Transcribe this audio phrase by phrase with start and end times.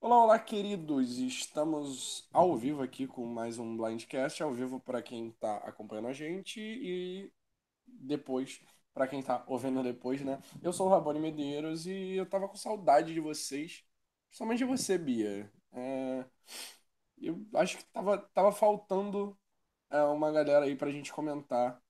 [0.00, 1.18] Olá, olá, queridos!
[1.18, 6.12] Estamos ao vivo aqui com mais um Blindcast, ao vivo para quem está acompanhando a
[6.12, 7.30] gente e
[7.86, 8.60] depois
[8.94, 10.40] para quem está ouvindo depois, né?
[10.62, 13.84] Eu sou o Rabone Medeiros e eu tava com saudade de vocês,
[14.28, 15.50] principalmente de você, Bia.
[15.72, 16.24] É,
[17.18, 19.36] Eu acho que tava, tava faltando
[19.90, 21.80] é, uma galera aí pra gente comentar,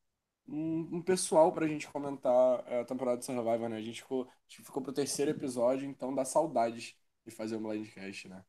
[0.49, 3.77] um, um pessoal pra gente comentar é, a temporada de Survivor, né?
[3.79, 6.97] A gente ficou, a gente ficou pro terceiro episódio, então dá saudades
[7.27, 8.41] de fazer um Blindcast, né?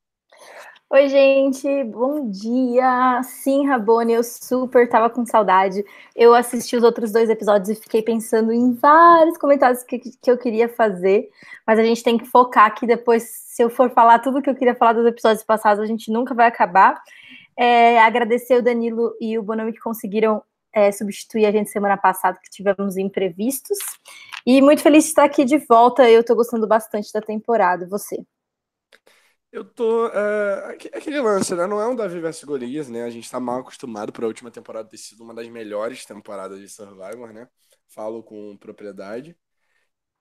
[0.89, 3.21] Oi, gente, bom dia.
[3.23, 5.83] Sim, Rabone, eu super tava com saudade.
[6.15, 10.37] Eu assisti os outros dois episódios e fiquei pensando em vários comentários que, que eu
[10.37, 11.29] queria fazer,
[11.65, 14.55] mas a gente tem que focar que depois, se eu for falar tudo que eu
[14.55, 17.01] queria falar dos episódios passados, a gente nunca vai acabar.
[17.57, 22.39] É, agradecer o Danilo e o Bonami que conseguiram é, substituir a gente semana passada,
[22.41, 23.77] que tivemos imprevistos.
[24.45, 26.09] E muito feliz de estar aqui de volta.
[26.09, 27.87] Eu tô gostando bastante da temporada.
[27.87, 28.23] Você?
[29.51, 30.07] Eu tô.
[30.09, 31.65] É, aque- aquele lance, né?
[31.65, 33.03] Não é um Davi versus Golias, né?
[33.03, 36.59] A gente tá mal acostumado por a última temporada ter sido uma das melhores temporadas
[36.59, 37.47] de Survivor, né?
[37.87, 39.35] Falo com propriedade.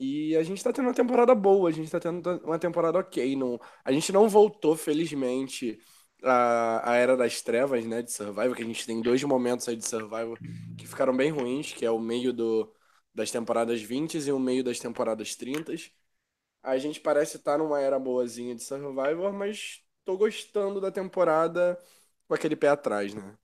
[0.00, 3.36] E a gente tá tendo uma temporada boa, a gente tá tendo uma temporada ok.
[3.36, 5.78] Não, a gente não voltou, felizmente,
[6.22, 8.02] à, à Era das Trevas, né?
[8.02, 10.38] De Survivor, que a gente tem dois momentos aí de Survivor
[10.76, 12.72] que ficaram bem ruins, que é o meio do,
[13.14, 15.72] das temporadas 20 e o meio das temporadas 30.
[16.66, 21.78] A gente parece estar numa era boazinha de Survivor, mas tô gostando da temporada
[22.26, 23.36] com aquele pé atrás, né?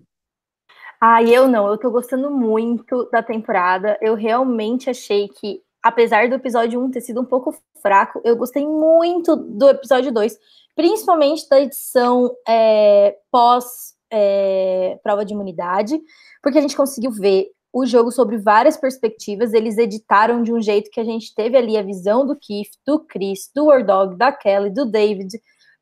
[1.00, 3.96] Ah, eu não, eu tô gostando muito da temporada.
[4.02, 8.66] Eu realmente achei que, apesar do episódio 1 ter sido um pouco fraco, eu gostei
[8.66, 10.36] muito do episódio 2,
[10.74, 15.96] principalmente da edição é, pós é, prova de imunidade,
[16.42, 19.52] porque a gente conseguiu ver o jogo sobre várias perspectivas.
[19.52, 23.00] Eles editaram de um jeito que a gente teve ali a visão do Keith, do
[23.00, 25.40] Chris, do Wardog, da Kelly, do David,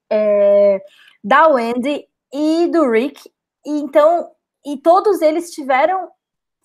[0.08, 0.80] é,
[1.22, 3.30] da Wendy e do Rick.
[3.66, 4.30] E então
[4.64, 6.08] e todos eles tiveram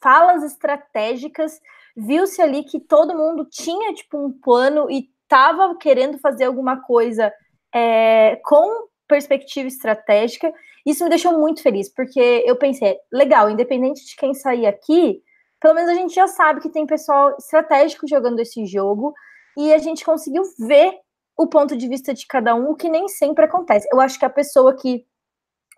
[0.01, 1.59] falas estratégicas,
[1.95, 7.33] viu-se ali que todo mundo tinha tipo um plano e estava querendo fazer alguma coisa
[7.73, 10.53] é, com perspectiva estratégica.
[10.85, 15.21] Isso me deixou muito feliz, porque eu pensei, legal, independente de quem sair aqui,
[15.59, 19.13] pelo menos a gente já sabe que tem pessoal estratégico jogando esse jogo
[19.57, 20.93] e a gente conseguiu ver
[21.37, 23.87] o ponto de vista de cada um, o que nem sempre acontece.
[23.91, 25.05] Eu acho que a pessoa que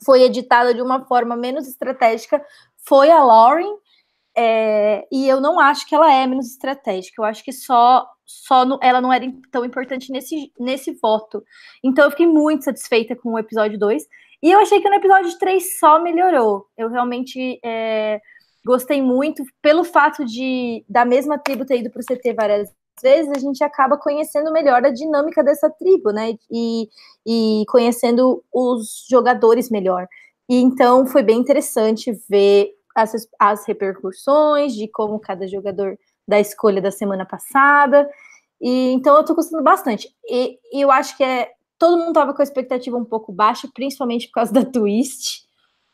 [0.03, 2.43] foi editada de uma forma menos estratégica
[2.85, 3.77] foi a Lauren,
[4.37, 8.63] é, e eu não acho que ela é menos estratégica, eu acho que só, só
[8.65, 11.43] no, ela não era tão importante nesse, nesse voto.
[11.83, 14.03] Então eu fiquei muito satisfeita com o episódio 2,
[14.43, 16.67] e eu achei que no episódio 3 só melhorou.
[16.77, 18.21] Eu realmente é,
[18.63, 22.69] gostei muito, pelo fato de da mesma tribo ter ido para o CT várias
[23.01, 26.35] vezes, a gente acaba conhecendo melhor a dinâmica dessa tribo, né?
[26.51, 26.89] E,
[27.25, 30.07] e conhecendo os jogadores melhor.
[30.49, 35.97] E então foi bem interessante ver as, as repercussões de como cada jogador
[36.27, 38.09] da escolha da semana passada.
[38.59, 40.09] E então eu tô gostando bastante.
[40.27, 43.69] E, e eu acho que é todo mundo tava com a expectativa um pouco baixa,
[43.73, 45.45] principalmente por causa da twist.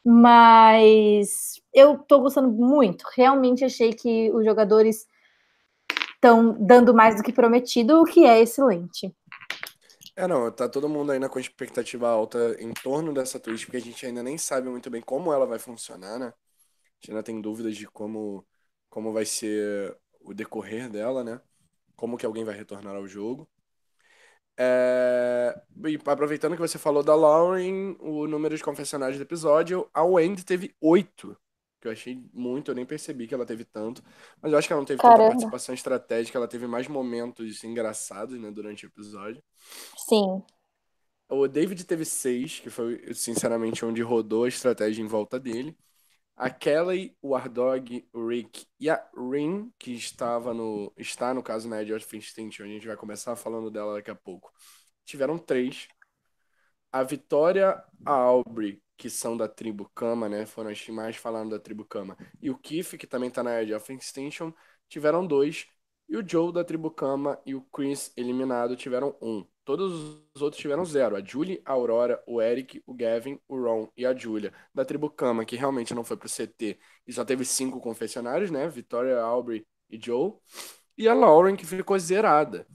[0.06, 3.06] Mas eu tô gostando muito.
[3.16, 5.06] Realmente achei que os jogadores
[6.16, 9.14] estão dando mais do que prometido, o que é excelente.
[10.16, 13.82] É, não, tá todo mundo ainda com expectativa alta em torno dessa twist, porque a
[13.82, 16.34] gente ainda nem sabe muito bem como ela vai funcionar, né?
[17.04, 18.48] A gente ainda tem dúvidas de como,
[18.90, 21.42] como vai ser o decorrer dela, né?
[21.98, 23.46] Como que alguém vai retornar ao jogo.
[24.58, 25.54] É...
[25.86, 30.46] E aproveitando que você falou da Lauren, o número de confessionários do episódio, a Wendy
[30.46, 31.38] teve oito,
[31.82, 34.02] que eu achei muito, eu nem percebi que ela teve tanto,
[34.42, 35.32] mas eu acho que ela não teve tanta Caramba.
[35.32, 39.44] participação estratégica, ela teve mais momentos engraçados, né, durante o episódio.
[40.08, 40.42] Sim.
[41.28, 45.76] O David teve seis, que foi, sinceramente, onde rodou a estratégia em volta dele.
[46.44, 51.70] A Kelly, o Ardog, o Rick e a Rin, que estava no, está no caso
[51.70, 54.52] na Edge of Extinction, a gente vai começar falando dela daqui a pouco.
[55.06, 55.88] Tiveram três.
[56.92, 60.46] A Vitória, a Aubrey, que são da tribo Kama, né?
[60.46, 62.18] Foram as que mais falaram da tribo Kama.
[62.42, 64.52] E o Keith, que também tá na Edge of Extinction,
[64.90, 65.66] tiveram dois.
[66.10, 69.48] E o Joe da tribo Kama e o Chris, eliminado, tiveram um.
[69.66, 69.94] Todos
[70.36, 71.16] os outros tiveram zero.
[71.16, 74.54] A Julie, a Aurora, o Eric, o Gavin, o Ron e a Julia.
[74.74, 78.68] Da tribo Kama, que realmente não foi pro CT e só teve cinco confessionários, né?
[78.68, 80.34] Vitória, Aubrey e Joe.
[80.98, 82.68] E a Lauren, que ficou zerada.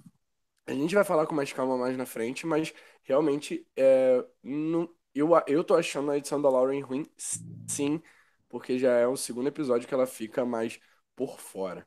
[0.67, 5.31] A gente vai falar com mais calma mais na frente, mas realmente é, não- eu,
[5.47, 7.07] eu tô achando a edição da Lauren ruim,
[7.67, 8.03] sim,
[8.49, 10.79] porque já é o segundo episódio que ela fica mais
[11.17, 11.87] por fora.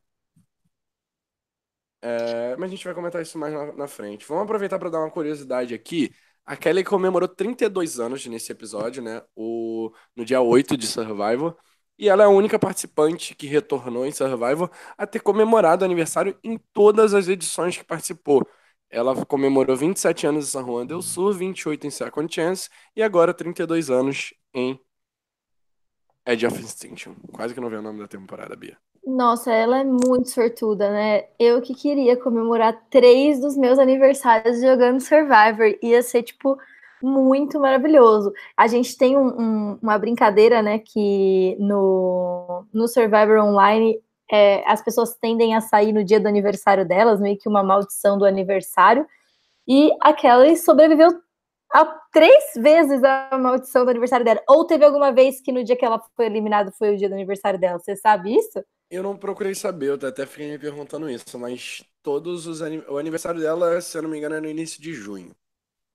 [2.02, 4.26] É, mas a gente vai comentar isso mais na, na frente.
[4.28, 6.12] Vamos aproveitar para dar uma curiosidade aqui.
[6.46, 9.22] A Kelly comemorou 32 anos nesse episódio, né?
[9.36, 11.56] O, no dia 8 de Survivor.
[11.98, 16.58] E ela é a única participante que retornou em Survivor a ter comemorado aniversário em
[16.74, 18.48] todas as edições que participou.
[18.90, 23.34] Ela comemorou 27 anos em San Juan del Sur, 28 em Second Chance e agora
[23.34, 24.80] 32 anos em
[26.26, 27.16] Edge of Extinction.
[27.32, 28.78] Quase que não vê o nome da temporada, Bia.
[29.06, 31.26] Nossa, ela é muito sortuda, né?
[31.40, 35.76] Eu que queria comemorar três dos meus aniversários jogando Survivor.
[35.82, 36.56] Ia ser, tipo,
[37.02, 38.32] muito maravilhoso.
[38.56, 39.28] A gente tem um,
[39.74, 44.00] um, uma brincadeira, né, que no, no Survivor Online
[44.32, 48.18] é, as pessoas tendem a sair no dia do aniversário delas, meio que uma maldição
[48.20, 49.06] do aniversário.
[49.68, 51.10] E a Kelly sobreviveu
[51.74, 54.42] a três vezes a maldição do aniversário dela.
[54.50, 57.16] Ou teve alguma vez que no dia que ela foi eliminada foi o dia do
[57.16, 57.80] aniversário dela.
[57.80, 58.64] Você sabe isso?
[58.92, 63.40] Eu não procurei saber, eu até fiquei me perguntando isso, mas todos os o aniversário
[63.40, 65.34] dela, se eu não me engano, é no início de junho.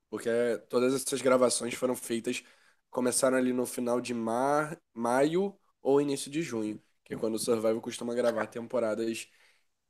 [0.08, 0.30] Porque
[0.70, 2.42] todas essas gravações foram feitas,
[2.88, 7.38] começaram ali no final de mar, maio ou início de junho, que é quando o
[7.38, 9.28] Survival costuma gravar temporadas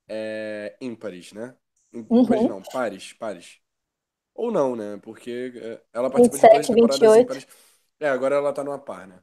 [0.08, 1.54] é, ímpares, né?
[1.92, 2.48] Ímpares uhum.
[2.48, 3.60] não, pares, pares.
[4.34, 4.98] Ou não, né?
[5.00, 7.22] Porque é, ela participou 27, de duas temporadas 28.
[7.22, 7.46] ímpares.
[8.00, 9.22] É, agora ela tá numa par, né?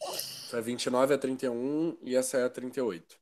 [0.00, 3.18] Essa é 29 a 31 e essa é a 38.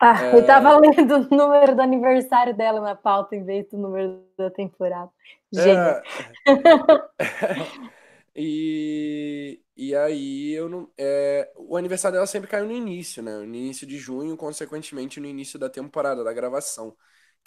[0.00, 0.34] Ah, é...
[0.34, 4.50] eu tava lendo o número do aniversário dela na pauta em vez do número da
[4.50, 5.10] temporada.
[5.52, 5.78] Gênio.
[5.78, 6.02] É...
[8.34, 10.90] e, e aí eu não.
[10.96, 11.52] É...
[11.56, 13.36] O aniversário dela sempre caiu no início, né?
[13.36, 16.96] No início de junho, consequentemente no início da temporada, da gravação.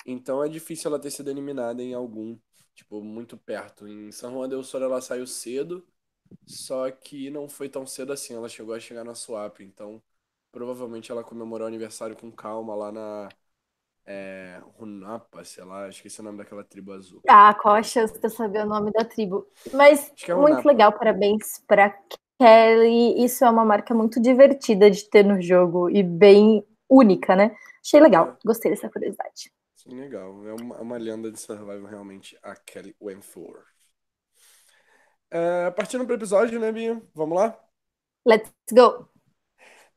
[0.05, 2.37] Então é difícil ela ter sido eliminada em algum,
[2.75, 3.87] tipo, muito perto.
[3.87, 5.85] Em São Juan del Sur ela saiu cedo,
[6.45, 8.33] só que não foi tão cedo assim.
[8.35, 10.01] Ela chegou a chegar na swap, então
[10.53, 13.27] Provavelmente ela comemorou o aniversário com calma lá na
[14.05, 17.21] é, Runapa, sei lá, esqueci o nome daquela tribo azul.
[17.27, 19.47] Ah, qual a chance de eu saber o nome da tribo?
[19.73, 21.89] Mas é muito legal, parabéns para
[22.39, 23.23] Kelly.
[23.25, 27.55] Isso é uma marca muito divertida de ter no jogo e bem única, né?
[27.83, 28.37] Achei legal, é.
[28.45, 29.51] gostei dessa curiosidade.
[29.73, 30.47] Sim, legal.
[30.47, 33.72] É uma, uma lenda de survival realmente, a Kelly Wentworth.
[35.35, 37.01] É, partindo para o episódio, né, Bia?
[37.11, 37.59] Vamos lá?
[38.23, 39.09] Let's go!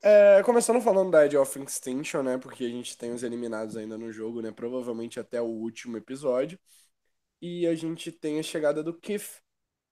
[0.02, 2.38] É, começando falando da Edge of Extinction, né?
[2.38, 4.50] Porque a gente tem os eliminados ainda no jogo, né?
[4.50, 6.58] Provavelmente até o último episódio.
[7.38, 9.42] E a gente tem a chegada do Keith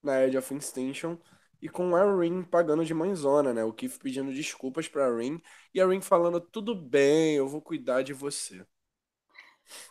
[0.03, 1.19] na Edge of Extinction.
[1.61, 3.65] E com a Rin pagando de mãezona, né?
[3.65, 5.43] O Keith pedindo desculpas pra Rin.
[5.75, 8.65] E a Rin falando, tudo bem, eu vou cuidar de você.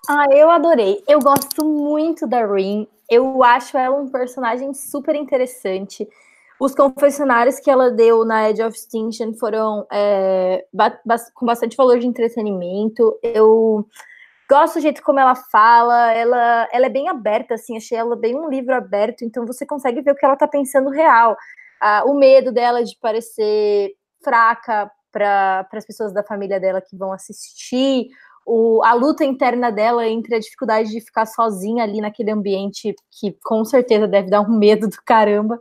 [0.07, 1.03] Ah, eu adorei.
[1.07, 2.87] Eu gosto muito da Rin.
[3.09, 6.07] Eu acho ela um personagem super interessante.
[6.59, 10.97] Os confessionários que ela deu na Edge of Extinction foram é, ba
[11.33, 13.17] com bastante valor de entretenimento.
[13.21, 13.87] Eu
[14.49, 18.35] gosto do jeito como ela fala, ela, ela é bem aberta, assim, achei ela bem
[18.35, 21.35] um livro aberto, então você consegue ver o que ela tá pensando real.
[21.81, 23.93] Ah, o medo dela de parecer
[24.23, 28.07] fraca para as pessoas da família dela que vão assistir,
[28.45, 33.35] o, a luta interna dela entre a dificuldade de ficar sozinha ali naquele ambiente que
[33.43, 35.59] com certeza deve dar um medo do caramba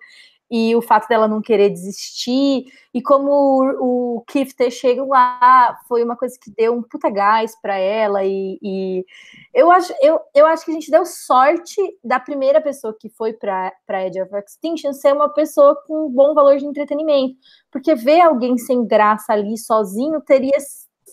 [0.54, 4.70] e o fato dela não querer desistir, e como o, o Keith ter
[5.08, 9.06] lá foi uma coisa que deu um puta gás para ela, e, e,
[9.54, 13.32] eu, acho, eu, eu acho que a gente deu sorte da primeira pessoa que foi
[13.32, 13.72] para
[14.06, 17.34] Edge of Extinction ser uma pessoa com bom valor de entretenimento,
[17.70, 20.58] porque ver alguém sem graça ali sozinho teria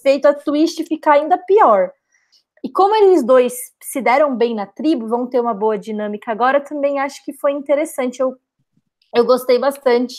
[0.02, 1.92] feito a twist ficar ainda pior.
[2.64, 6.62] E como eles dois se deram bem na tribo, vão ter uma boa dinâmica agora,
[6.62, 8.20] também acho que foi interessante.
[8.20, 8.38] Eu
[9.14, 10.16] eu gostei bastante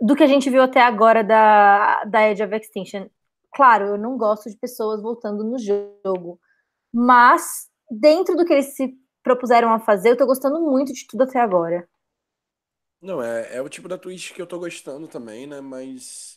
[0.00, 3.08] do que a gente viu até agora da, da Edge of Extinction.
[3.54, 6.38] Claro, eu não gosto de pessoas voltando no jogo,
[6.92, 11.22] mas dentro do que eles se propuseram a fazer, eu tô gostando muito de tudo
[11.22, 11.88] até agora.
[13.00, 15.60] Não, é, é o tipo da twist que eu tô gostando também, né?
[15.60, 16.35] Mas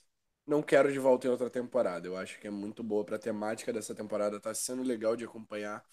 [0.50, 2.08] não quero de volta em outra temporada.
[2.08, 5.84] Eu acho que é muito boa pra temática dessa temporada, tá sendo legal de acompanhar.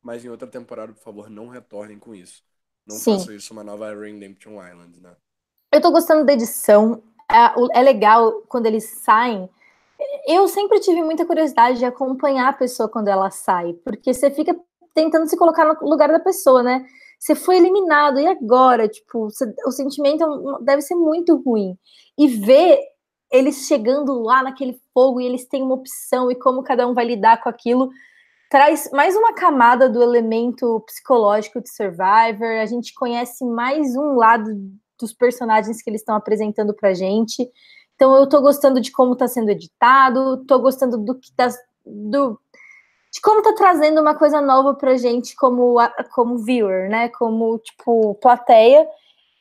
[0.00, 2.42] Mas em outra temporada, por favor, não retornem com isso.
[2.86, 3.18] Não Sim.
[3.18, 5.16] façam isso uma nova Redemption Island, né?
[5.72, 7.02] Eu tô gostando da edição.
[7.28, 9.50] É, é legal quando eles saem.
[10.28, 14.54] Eu sempre tive muita curiosidade de acompanhar a pessoa quando ela sai, porque você fica
[14.94, 16.86] tentando se colocar no lugar da pessoa, né?
[17.18, 18.88] Você foi eliminado, e agora?
[18.88, 21.76] Tipo, você, o sentimento é deve ser muito ruim.
[22.16, 22.78] E ver
[23.30, 27.04] eles chegando lá naquele fogo e eles têm uma opção e como cada um vai
[27.04, 27.90] lidar com aquilo
[28.48, 32.60] traz mais uma camada do elemento psicológico de Survivor.
[32.60, 34.50] A gente conhece mais um lado
[34.98, 37.50] dos personagens que eles estão apresentando pra gente.
[37.94, 42.38] Então eu tô gostando de como tá sendo editado, tô gostando do que das, do
[43.12, 45.76] de como tá trazendo uma coisa nova pra gente como,
[46.12, 47.08] como viewer, né?
[47.08, 48.86] Como, tipo, plateia.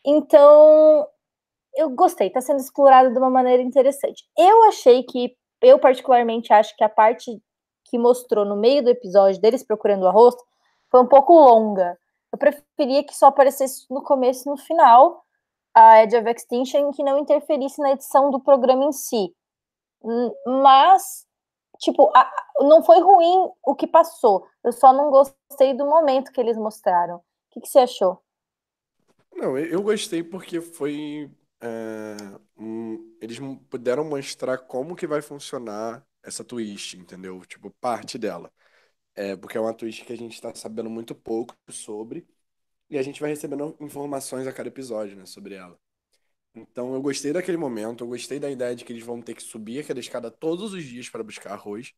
[0.05, 1.05] Então,
[1.75, 4.23] eu gostei, tá sendo explorado de uma maneira interessante.
[4.37, 7.41] Eu achei que, eu particularmente acho que a parte
[7.85, 10.35] que mostrou no meio do episódio deles procurando o arroz
[10.89, 11.97] foi um pouco longa.
[12.31, 15.23] Eu preferia que só aparecesse no começo e no final
[15.73, 19.33] a Edge of Extinction que não interferisse na edição do programa em si.
[20.45, 21.25] Mas,
[21.79, 24.47] tipo, a, não foi ruim o que passou.
[24.63, 27.17] Eu só não gostei do momento que eles mostraram.
[27.17, 28.21] O que, que você achou?
[29.35, 31.29] Não, eu gostei porque foi.
[31.65, 37.43] É, um, eles puderam mostrar como que vai funcionar essa twist, entendeu?
[37.45, 38.51] Tipo, parte dela.
[39.15, 42.27] É, porque é uma twist que a gente está sabendo muito pouco sobre.
[42.89, 45.79] E a gente vai recebendo informações a cada episódio, né, sobre ela.
[46.55, 49.43] Então eu gostei daquele momento, eu gostei da ideia de que eles vão ter que
[49.43, 51.93] subir aquela escada todos os dias para buscar arroz,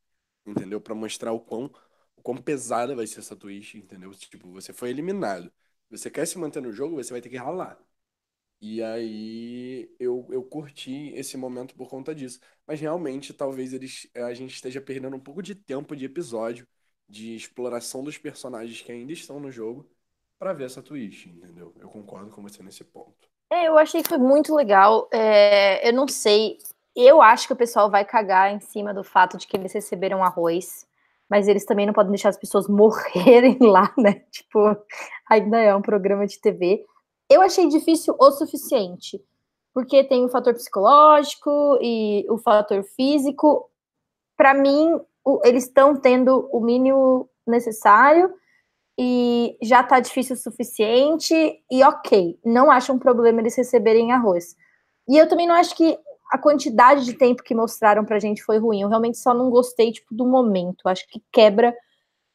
[0.46, 0.82] entendeu?
[0.82, 1.72] Para mostrar o quão,
[2.16, 4.12] o quão pesada vai ser essa twist, entendeu?
[4.16, 5.52] Tipo, você foi eliminado.
[5.90, 7.80] Você quer se manter no jogo, você vai ter que ralar.
[8.60, 12.40] E aí eu, eu curti esse momento por conta disso.
[12.66, 16.68] Mas realmente, talvez eles, a gente esteja perdendo um pouco de tempo de episódio,
[17.08, 19.88] de exploração dos personagens que ainda estão no jogo,
[20.40, 21.74] para ver essa twist, entendeu?
[21.80, 23.28] Eu concordo com você nesse ponto.
[23.52, 25.08] É, eu achei que foi muito legal.
[25.12, 26.58] É, eu não sei.
[26.96, 30.24] Eu acho que o pessoal vai cagar em cima do fato de que eles receberam
[30.24, 30.86] arroz,
[31.30, 34.24] mas eles também não podem deixar as pessoas morrerem lá, né?
[34.32, 34.76] Tipo,
[35.30, 36.86] ainda é um programa de TV.
[37.30, 39.22] Eu achei difícil o suficiente,
[39.74, 43.70] porque tem o fator psicológico e o fator físico.
[44.36, 48.34] Para mim, o, eles estão tendo o mínimo necessário
[48.98, 51.36] e já tá difícil o suficiente,
[51.70, 54.56] e ok, não acho um problema eles receberem arroz.
[55.08, 55.98] E eu também não acho que
[56.32, 59.92] a quantidade de tempo que mostraram pra gente foi ruim, eu realmente só não gostei,
[59.92, 61.76] tipo, do momento, acho que quebra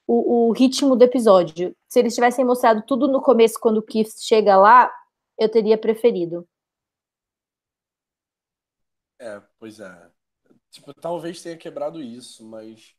[0.07, 1.77] o, o ritmo do episódio.
[1.89, 4.93] Se eles tivessem mostrado tudo no começo, quando o Keith chega lá,
[5.39, 6.49] eu teria preferido.
[9.19, 10.11] É, pois é.
[10.71, 12.97] Tipo, talvez tenha quebrado isso, mas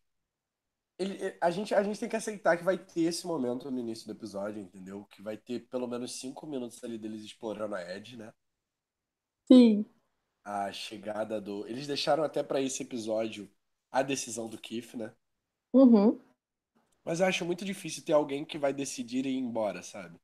[0.97, 4.05] ele, a, gente, a gente tem que aceitar que vai ter esse momento no início
[4.05, 5.05] do episódio, entendeu?
[5.05, 8.31] Que vai ter pelo menos cinco minutos ali deles explorando a Ed, né?
[9.51, 9.85] Sim.
[10.45, 11.65] A chegada do.
[11.67, 13.49] Eles deixaram até para esse episódio
[13.91, 15.13] a decisão do Keith, né?
[15.73, 16.19] Uhum.
[17.03, 20.17] Mas eu acho muito difícil ter alguém que vai decidir ir embora, sabe?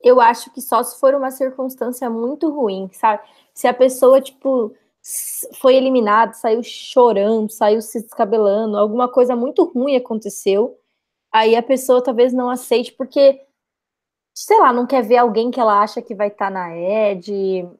[0.00, 3.22] Eu acho que só se for uma circunstância muito ruim, sabe?
[3.54, 4.74] Se a pessoa, tipo,
[5.54, 10.78] foi eliminado, saiu chorando, saiu se descabelando, alguma coisa muito ruim aconteceu,
[11.32, 13.40] aí a pessoa talvez não aceite, porque,
[14.34, 17.32] sei lá, não quer ver alguém que ela acha que vai estar tá na Ed,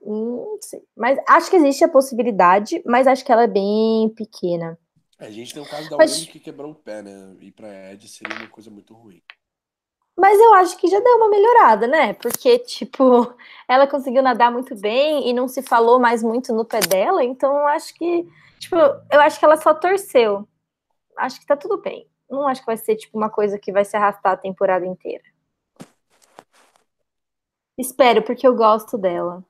[0.05, 0.83] não sei.
[0.97, 4.79] Mas acho que existe a possibilidade, mas acho que ela é bem pequena.
[5.19, 6.27] É, a gente tem o caso da mas...
[6.27, 7.37] que quebrou o pé, né?
[7.41, 9.23] Ir pra Ed seria uma coisa muito ruim.
[10.17, 12.15] Mas eu acho que já deu uma melhorada, né?
[12.15, 13.35] Porque, tipo,
[13.69, 17.55] ela conseguiu nadar muito bem e não se falou mais muito no pé dela, então
[17.55, 18.27] eu acho que,
[18.59, 20.49] tipo, eu acho que ela só torceu.
[21.17, 22.09] Acho que tá tudo bem.
[22.29, 25.25] Não acho que vai ser, tipo, uma coisa que vai se arrastar a temporada inteira.
[27.79, 29.45] Espero, porque eu gosto dela.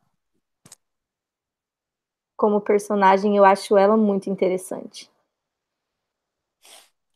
[2.37, 5.11] Como personagem, eu acho ela muito interessante.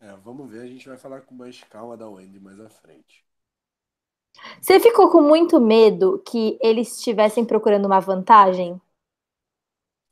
[0.01, 3.25] É, vamos ver, a gente vai falar com mais calma da Wendy mais à frente.
[4.61, 8.81] Você ficou com muito medo que eles estivessem procurando uma vantagem?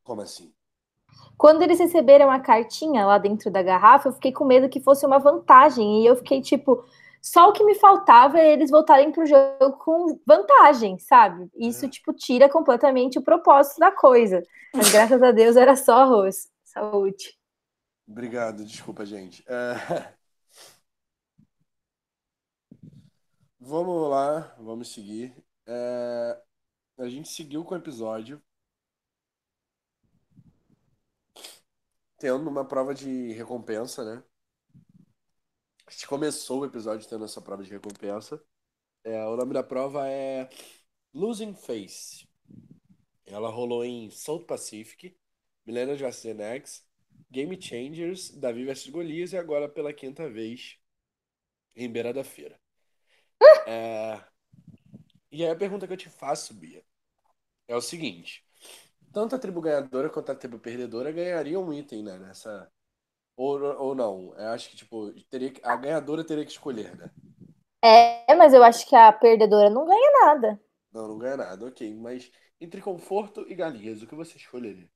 [0.02, 0.52] Como assim?
[1.38, 5.06] Quando eles receberam a cartinha lá dentro da garrafa, eu fiquei com medo que fosse
[5.06, 6.02] uma vantagem.
[6.02, 6.84] E eu fiquei tipo,
[7.22, 11.48] só o que me faltava é eles voltarem pro jogo com vantagem, sabe?
[11.56, 11.88] Isso, é.
[11.88, 14.42] tipo, tira completamente o propósito da coisa.
[14.74, 16.48] Mas graças a Deus era só arroz.
[16.64, 17.37] Saúde.
[18.08, 19.44] Obrigado, desculpa, gente.
[19.46, 19.74] É...
[23.60, 25.34] Vamos lá, vamos seguir.
[25.66, 26.42] É,
[26.98, 28.42] a gente seguiu com o episódio.
[32.18, 34.22] Tendo uma prova de recompensa, né?
[35.86, 38.42] A gente começou o episódio tendo essa prova de recompensa.
[39.04, 40.48] É, o nome da prova é
[41.14, 42.28] Losing Face.
[43.26, 45.16] Ela rolou em South Pacific,
[45.66, 46.87] Millennium Justin X,
[47.30, 50.78] Game Changers, Davi vs Golias e agora pela quinta vez
[51.76, 52.58] em Beira da Feira.
[53.66, 54.20] É...
[55.30, 56.82] E aí a pergunta que eu te faço, Bia,
[57.68, 58.44] é o seguinte:
[59.12, 62.18] tanto a tribo ganhadora quanto a tribo perdedora ganhariam um item, né?
[62.18, 62.70] Nessa.
[63.36, 64.34] Ou, ou não.
[64.36, 65.60] Eu acho que, tipo, teria que...
[65.64, 67.10] a ganhadora teria que escolher, né?
[67.82, 70.60] É, mas eu acho que a perdedora não ganha nada.
[70.92, 71.94] Não, não ganha nada, ok.
[71.94, 74.90] Mas entre conforto e galinhas, o que você escolheria?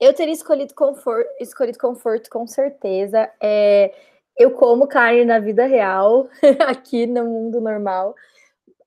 [0.00, 3.30] Eu teria escolhido conforto, escolhido conforto com certeza.
[3.42, 3.92] É,
[4.36, 6.28] eu como carne na vida real,
[6.66, 8.14] aqui no mundo normal.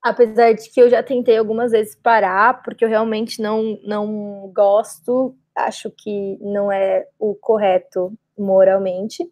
[0.02, 5.36] Apesar de que eu já tentei algumas vezes parar, porque eu realmente não, não gosto,
[5.54, 9.30] acho que não é o correto moralmente,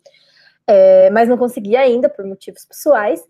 [0.67, 3.27] é, mas não consegui ainda por motivos pessoais.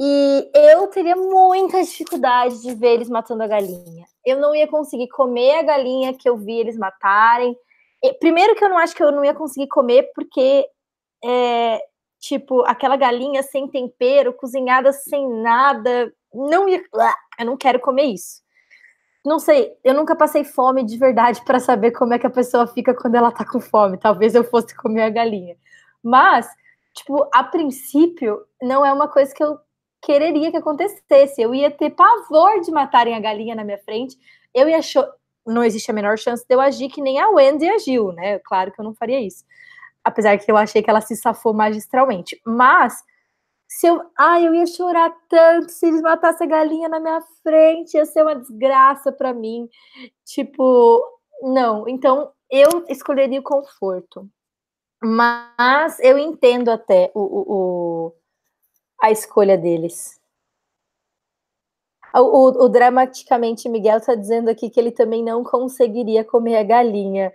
[0.00, 4.06] E eu teria muita dificuldade de ver eles matando a galinha.
[4.24, 7.56] Eu não ia conseguir comer a galinha que eu vi eles matarem.
[8.14, 10.66] Primeiro que eu não acho que eu não ia conseguir comer, porque
[11.24, 11.80] é,
[12.20, 16.82] tipo, aquela galinha sem tempero, cozinhada sem nada, não ia,
[17.38, 18.42] eu não quero comer isso.
[19.24, 22.66] Não sei, eu nunca passei fome de verdade para saber como é que a pessoa
[22.66, 23.98] fica quando ela tá com fome.
[23.98, 25.56] Talvez eu fosse comer a galinha.
[26.00, 26.48] Mas,
[26.94, 29.58] tipo, a princípio, não é uma coisa que eu
[30.00, 31.42] quereria que acontecesse.
[31.42, 34.16] Eu ia ter pavor de matarem a galinha na minha frente.
[34.54, 34.80] Eu ia
[35.46, 38.38] não existe a menor chance de eu agir que nem a Wendy agiu, né?
[38.40, 39.44] Claro que eu não faria isso
[40.06, 42.40] apesar que eu achei que ela se safou magistralmente.
[42.46, 43.02] Mas
[43.66, 47.96] se eu, ai, eu ia chorar tanto se eles matassem a galinha na minha frente,
[47.96, 49.68] ia ser uma desgraça para mim.
[50.24, 51.02] Tipo,
[51.42, 51.88] não.
[51.88, 54.30] Então eu escolheria o conforto.
[55.02, 58.12] Mas eu entendo até o, o, o
[59.02, 60.20] a escolha deles.
[62.20, 67.32] O, o, dramaticamente Miguel está dizendo aqui que ele também não conseguiria comer a galinha.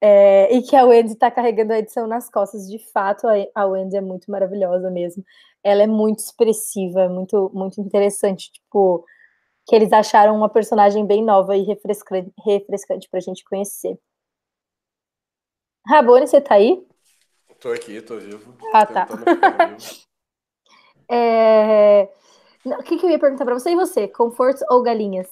[0.00, 2.68] É, e que a Wendy está carregando a edição nas costas.
[2.68, 5.24] De fato, a, Wendy é muito maravilhosa mesmo.
[5.62, 8.52] Ela é muito expressiva, muito, muito interessante.
[8.52, 9.04] Tipo,
[9.66, 13.98] que eles acharam uma personagem bem nova e refrescante, refrescante para a gente conhecer.
[15.86, 16.86] Rabone, você tá aí?
[17.60, 18.54] Tô aqui, tô vivo.
[18.72, 19.08] Ah, tá.
[21.10, 22.08] é...
[22.78, 24.08] O que, que eu ia perguntar para você e você?
[24.08, 25.28] Confortos ou galinhas?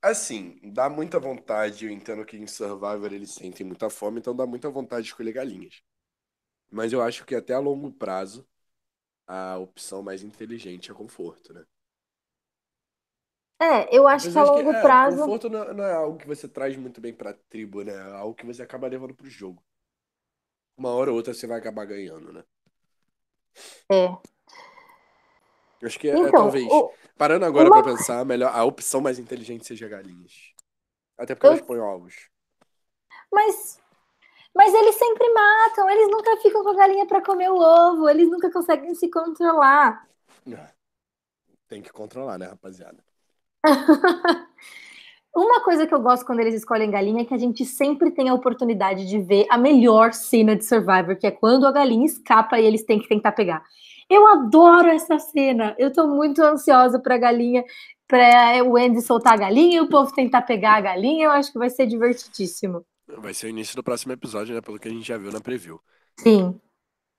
[0.00, 4.44] Assim, dá muita vontade, eu entendo que em Survivor eles sentem muita fome, então dá
[4.46, 5.82] muita vontade de escolher galinhas.
[6.70, 8.46] Mas eu acho que até a longo prazo,
[9.26, 11.64] a opção mais inteligente é conforto, né?
[13.60, 15.22] É, eu acho que a longo que, é, prazo.
[15.22, 17.92] Conforto não, não, é algo que você traz muito bem pra tribo, né?
[17.92, 19.62] É algo que você acaba levando pro jogo.
[20.76, 22.44] Uma hora ou outra você vai acabar ganhando, né?
[23.90, 24.22] É.
[25.82, 26.66] Acho que é, então, é talvez.
[26.70, 26.92] O...
[27.16, 27.82] Parando agora Uma...
[27.82, 30.32] pra pensar, melhor, a opção mais inteligente seja galinhas.
[31.18, 31.52] Até porque eu...
[31.52, 32.28] elas põem ovos.
[33.32, 33.80] Mas.
[34.54, 38.28] Mas eles sempre matam, eles nunca ficam com a galinha para comer o ovo, eles
[38.28, 40.06] nunca conseguem se controlar.
[40.46, 40.66] É.
[41.66, 43.02] Tem que controlar, né, rapaziada?
[45.34, 48.28] Uma coisa que eu gosto quando eles escolhem galinha é que a gente sempre tem
[48.28, 52.60] a oportunidade de ver a melhor cena de Survivor, que é quando a galinha escapa
[52.60, 53.64] e eles têm que tentar pegar.
[54.08, 55.74] Eu adoro essa cena.
[55.78, 57.64] Eu tô muito ansiosa pra galinha,
[58.06, 61.26] pra o Andy soltar a galinha e o povo tentar pegar a galinha.
[61.26, 62.84] Eu acho que vai ser divertidíssimo.
[63.18, 64.60] Vai ser o início do próximo episódio, né?
[64.60, 65.80] Pelo que a gente já viu na preview.
[66.18, 66.58] Sim.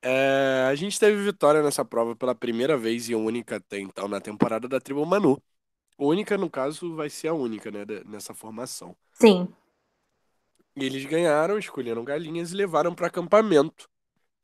[0.02, 4.20] É, a gente teve vitória nessa prova pela primeira vez e única até então na
[4.20, 5.42] temporada da tribo Manu.
[5.98, 7.86] Única, no caso, vai ser a única, né?
[8.06, 8.96] Nessa formação.
[9.14, 9.48] Sim.
[10.76, 13.88] E eles ganharam, escolheram galinhas e levaram para acampamento.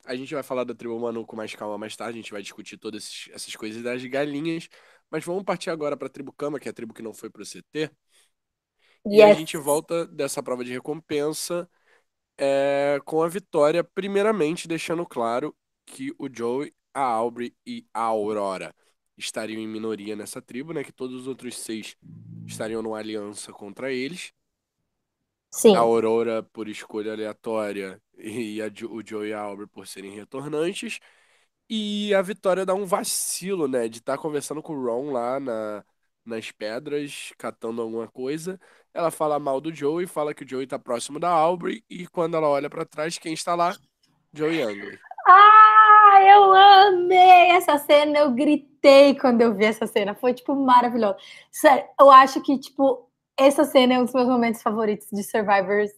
[0.06, 2.42] A gente vai falar da tribo Manu com mais calma mais tarde, a gente vai
[2.42, 4.68] discutir todas essas coisas das galinhas.
[5.10, 7.30] Mas vamos partir agora para a tribo Cama, que é a tribo que não foi
[7.30, 7.92] pro CT.
[9.06, 9.18] Yes.
[9.18, 11.70] E a gente volta dessa prova de recompensa
[12.38, 18.74] é, com a vitória, primeiramente deixando claro que o Joey, a Aubrey e a Aurora
[19.18, 20.84] estariam em minoria nessa tribo, né?
[20.84, 21.96] Que todos os outros seis
[22.46, 24.32] estariam numa aliança contra eles.
[25.52, 25.76] Sim.
[25.76, 31.00] A Aurora por escolha aleatória e a, o Joe e a Albert por serem retornantes.
[31.70, 33.88] E a Vitória dá um vacilo, né?
[33.88, 35.84] De estar tá conversando com o Ron lá na,
[36.26, 38.60] nas pedras, catando alguma coisa.
[38.94, 41.84] Ela fala mal do Joey, fala que o Joey tá próximo da Aubrey.
[41.90, 43.76] E quando ela olha para trás, quem está lá?
[44.34, 45.00] Joey Angley.
[45.28, 48.20] Ah, eu amei essa cena.
[48.20, 50.16] Eu gritei quando eu vi essa cena.
[50.16, 51.18] Foi, tipo, maravilhoso.
[51.52, 53.09] Sério, eu acho que, tipo,
[53.40, 55.92] essa cena é um dos meus momentos favoritos de Survivors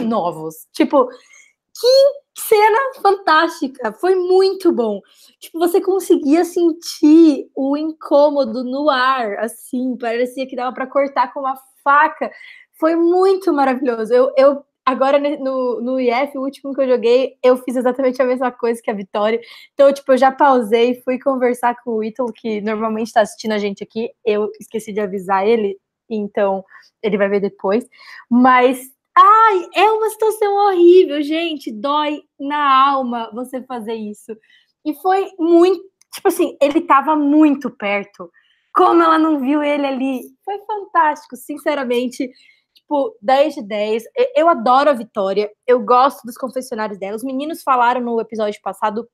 [0.00, 0.66] novos.
[0.72, 3.92] Tipo, que cena fantástica!
[3.92, 5.00] Foi muito bom.
[5.38, 11.40] Tipo, você conseguia sentir o incômodo no ar, assim, parecia que dava para cortar com
[11.40, 12.30] uma faca.
[12.74, 14.12] Foi muito maravilhoso.
[14.12, 18.24] Eu, eu agora no, no IF, o último que eu joguei, eu fiz exatamente a
[18.24, 19.40] mesma coisa que a Vitória.
[19.74, 23.58] Então, tipo, eu já pausei, fui conversar com o Ítalo, que normalmente está assistindo a
[23.58, 24.10] gente aqui.
[24.24, 25.78] Eu esqueci de avisar ele,
[26.14, 26.64] então
[27.02, 27.86] ele vai ver depois.
[28.30, 28.80] Mas,
[29.16, 31.72] ai, é uma situação horrível, gente.
[31.72, 34.36] Dói na alma você fazer isso.
[34.84, 38.30] E foi muito, tipo assim, ele estava muito perto.
[38.74, 40.20] Como ela não viu ele ali?
[40.44, 42.30] Foi fantástico, sinceramente.
[42.74, 44.04] Tipo, 10 de 10.
[44.34, 47.16] Eu adoro a Vitória, eu gosto dos confessionários dela.
[47.16, 49.06] Os meninos falaram no episódio passado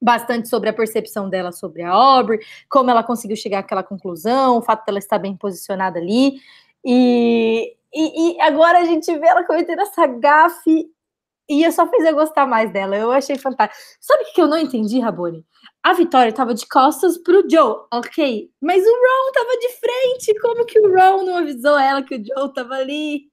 [0.00, 4.62] bastante sobre a percepção dela sobre a Aubrey, como ela conseguiu chegar àquela conclusão, o
[4.62, 6.40] fato dela estar bem posicionada ali.
[6.84, 10.90] E, e, e agora a gente vê ela cometendo essa gafe
[11.48, 12.96] e eu só fiz eu gostar mais dela.
[12.96, 13.80] Eu achei fantástico.
[14.00, 15.44] Sabe o que eu não entendi, Raboni?
[15.82, 18.50] A Vitória tava de costas pro Joe, ok.
[18.60, 20.40] Mas o Ron tava de frente.
[20.40, 23.30] Como que o Ron não avisou ela que o Joe tava ali?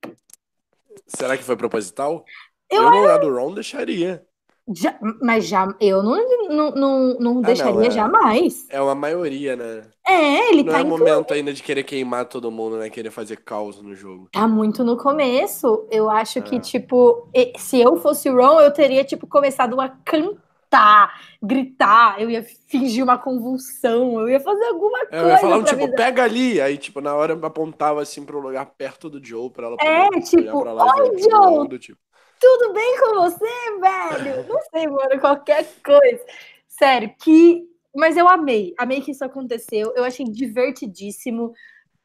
[1.07, 2.23] Será que foi proposital?
[2.69, 4.23] Eu, eu no lugar do Ron deixaria.
[4.71, 8.65] Já, mas já eu não, não, não, não ah, deixaria não, é, jamais.
[8.69, 9.81] É uma maioria, né?
[10.07, 10.83] É, ele não tá.
[10.83, 12.89] Não é o momento ainda de querer queimar todo mundo, né?
[12.89, 14.29] Querer fazer caos no jogo.
[14.31, 15.85] Tá muito no começo.
[15.91, 16.41] Eu acho é.
[16.41, 22.29] que, tipo, se eu fosse o Ron, eu teria, tipo, começado a cantar, gritar, eu
[22.29, 25.15] ia fingir uma convulsão, eu ia fazer alguma coisa.
[25.17, 26.61] É, eu ia falar, tipo, pega ali.
[26.61, 29.91] Aí, tipo, na hora eu apontava assim pro lugar perto do Joe pra ela poder
[29.91, 31.57] É, tipo, oi, Joe!
[31.57, 31.99] Mundo, tipo
[32.43, 34.45] tudo bem com você, velho?
[34.49, 36.21] Não sei, mano, qualquer coisa.
[36.67, 37.63] Sério, que.
[37.95, 39.93] Mas eu amei, amei que isso aconteceu.
[39.95, 41.53] Eu achei divertidíssimo.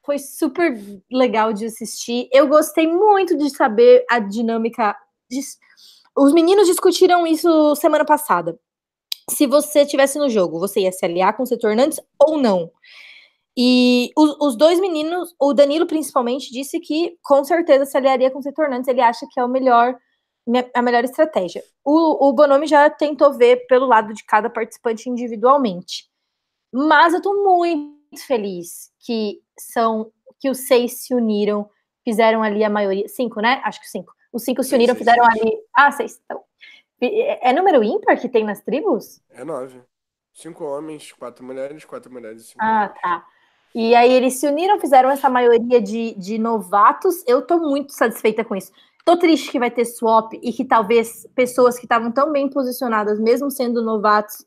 [0.07, 0.79] Foi super
[1.11, 2.29] legal de assistir.
[2.33, 4.94] Eu gostei muito de saber a dinâmica.
[5.29, 5.40] De...
[6.16, 8.57] Os meninos discutiram isso semana passada.
[9.29, 12.70] Se você tivesse no jogo, você ia se aliar com os retornantes ou não?
[13.57, 18.38] E os, os, dois meninos, o Danilo principalmente, disse que com certeza se aliaria com
[18.38, 18.88] os retornantes.
[18.88, 19.98] Ele acha que é o melhor
[20.75, 21.63] a melhor estratégia.
[21.85, 26.09] O, o Bonomi já tentou ver pelo lado de cada participante individualmente.
[26.73, 31.69] Mas eu tô muito feliz que são que os seis se uniram,
[32.05, 33.09] fizeram ali a maioria.
[33.09, 33.61] Cinco, né?
[33.65, 34.13] Acho que cinco.
[34.33, 35.53] Os cinco se uniram, fizeram ali.
[35.77, 36.21] Ah, seis.
[36.25, 36.43] Então.
[37.01, 39.21] É, é número ímpar que tem nas tribos?
[39.31, 39.81] É nove.
[40.33, 43.27] Cinco homens, quatro mulheres, quatro mulheres e cinco Ah, tá.
[43.75, 47.23] E aí eles se uniram, fizeram essa maioria de, de novatos.
[47.27, 48.73] Eu tô muito satisfeita com isso.
[49.09, 53.18] Tô triste que vai ter swap e que talvez pessoas que estavam tão bem posicionadas,
[53.18, 54.44] mesmo sendo novatos,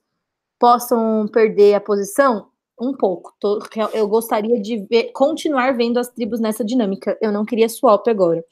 [0.60, 2.48] possam perder a posição
[2.80, 3.34] um pouco.
[3.40, 3.58] Tô,
[3.92, 7.18] eu gostaria de ver, continuar vendo as tribos nessa dinâmica.
[7.20, 8.46] Eu não queria swap agora.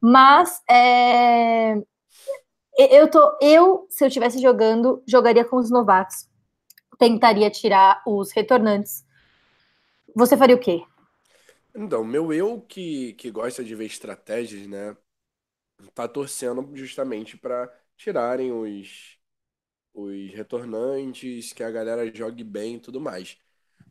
[0.00, 1.74] Mas é,
[2.78, 6.26] eu tô, eu se eu estivesse jogando, jogaria com os novatos.
[6.98, 9.04] Tentaria tirar os retornantes.
[10.16, 10.82] Você faria o quê?
[11.76, 14.96] Então, meu eu que, que gosta de ver estratégias, né?
[15.94, 19.18] Tá torcendo justamente para tirarem os,
[19.94, 23.38] os retornantes, que a galera jogue bem e tudo mais.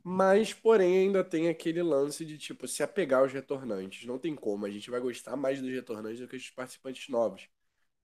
[0.03, 4.05] Mas, porém, ainda tem aquele lance de, tipo, se apegar aos retornantes.
[4.07, 7.49] Não tem como, a gente vai gostar mais dos retornantes do que dos participantes novos.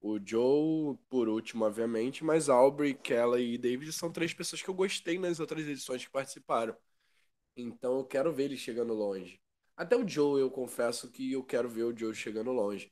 [0.01, 4.73] O Joe, por último, obviamente, mas Aubrey, Kelly e David são três pessoas que eu
[4.75, 6.75] gostei nas outras edições que participaram.
[7.55, 9.39] Então eu quero ver eles chegando longe.
[9.75, 12.91] Até o Joe, eu confesso que eu quero ver o Joe chegando longe.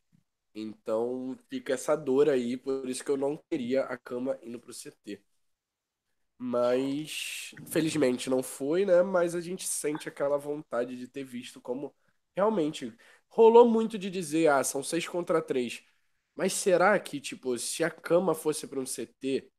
[0.56, 4.74] Então fica essa dor aí, por isso que eu não queria a cama indo pro
[4.74, 5.22] CT.
[6.38, 9.02] Mas felizmente não foi, né?
[9.04, 11.96] Mas a gente sente aquela vontade de ter visto como
[12.36, 12.94] realmente
[13.30, 15.84] rolou muito de dizer, ah, são seis contra três.
[16.36, 19.50] Mas será que, tipo, se a cama fosse para um CT,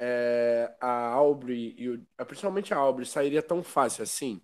[0.00, 4.42] é, a Aubrey e o, principalmente a Aubrey sairia tão fácil assim?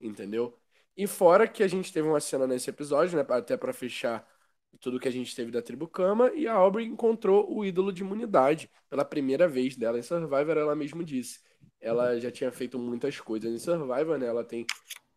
[0.00, 0.58] Entendeu?
[0.96, 3.26] E fora que a gente teve uma cena nesse episódio, né?
[3.30, 4.26] Até para fechar
[4.80, 8.02] tudo que a gente teve da tribo Kama, e a Aubrey encontrou o ídolo de
[8.02, 11.40] imunidade pela primeira vez dela em Survivor, ela mesmo disse.
[11.80, 14.26] Ela já tinha feito muitas coisas em Survivor, né?
[14.26, 14.64] Ela tem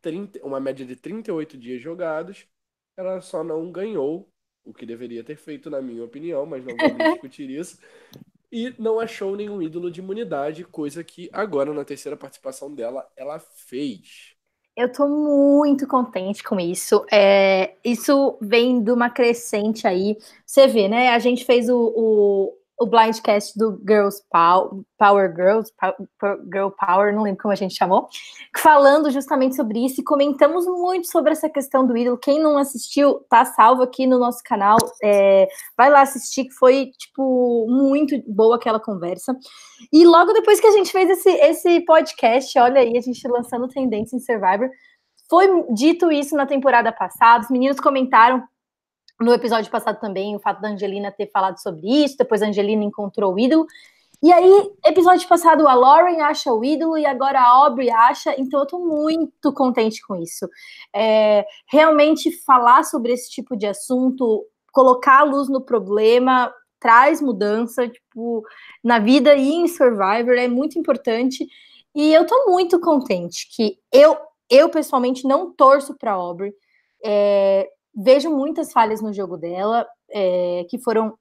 [0.02, 2.48] 30, uma média de 38 dias jogados,
[2.96, 4.32] ela só não ganhou,
[4.64, 7.80] o que deveria ter feito, na minha opinião, mas não vamos discutir isso.
[8.52, 13.40] E não achou nenhum ídolo de imunidade, coisa que agora, na terceira participação dela, ela
[13.40, 14.36] fez.
[14.80, 17.06] Eu tô muito contente com isso.
[17.12, 20.18] É, isso vem de uma crescente aí.
[20.46, 21.10] Você vê, né?
[21.10, 25.72] A gente fez o, o, o blindcast do Girls Power, Power Girls,
[26.52, 28.08] Girl Power, não lembro como a gente chamou,
[28.58, 32.18] falando justamente sobre isso e comentamos muito sobre essa questão do ídolo.
[32.18, 34.78] Quem não assistiu, tá salvo aqui no nosso canal.
[35.04, 39.36] É, vai lá assistir, que foi, tipo, muito boa aquela conversa.
[39.92, 43.68] E logo depois que a gente fez esse, esse podcast, olha aí, a gente lançando
[43.68, 44.70] tendência em Survivor,
[45.30, 48.42] foi dito isso na temporada passada, os meninos comentaram
[49.20, 52.84] no episódio passado também o fato da Angelina ter falado sobre isso, depois a Angelina
[52.84, 53.68] encontrou o ídolo.
[54.22, 58.60] E aí, episódio passado, a Lauren acha o ídolo e agora a Aubrey acha, então
[58.60, 60.48] eu tô muito contente com isso.
[60.94, 67.88] É, realmente falar sobre esse tipo de assunto, colocar a luz no problema, traz mudança,
[67.88, 68.44] tipo,
[68.84, 71.48] na vida e em Survivor, é muito importante.
[71.96, 74.18] E eu tô muito contente que eu,
[74.50, 76.54] eu pessoalmente não torço pra Aubrey.
[77.04, 77.70] É,
[78.02, 81.14] vejo muitas falhas no jogo dela, é, que foram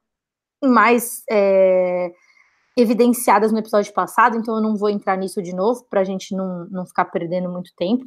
[0.62, 2.12] mais é,
[2.77, 6.35] evidenciadas no episódio passado, então eu não vou entrar nisso de novo, para a gente
[6.37, 8.05] não, não ficar perdendo muito tempo.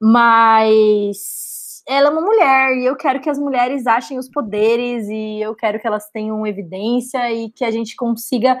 [0.00, 5.40] Mas ela é uma mulher e eu quero que as mulheres achem os poderes e
[5.40, 8.56] eu quero que elas tenham evidência e que a gente consiga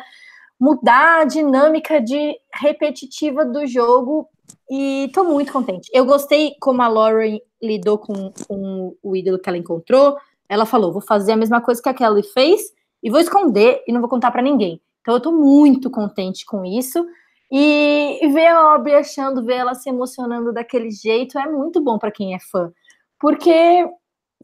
[0.58, 4.28] mudar a dinâmica de repetitiva do jogo
[4.70, 5.90] e tô muito contente.
[5.92, 10.16] Eu gostei como a Lauren lidou com, com o ídolo que ela encontrou.
[10.48, 13.92] Ela falou: vou fazer a mesma coisa que a Kelly fez e vou esconder e
[13.92, 14.80] não vou contar para ninguém.
[15.00, 17.04] Então eu tô muito contente com isso.
[17.50, 22.10] E ver a Aubrey achando, ver ela se emocionando daquele jeito é muito bom para
[22.10, 22.70] quem é fã,
[23.18, 23.88] porque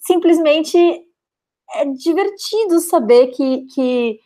[0.00, 0.78] simplesmente
[1.74, 4.18] é divertido saber que, que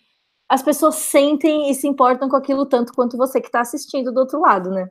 [0.48, 4.20] as pessoas sentem e se importam com aquilo tanto quanto você que está assistindo do
[4.20, 4.88] outro lado, né?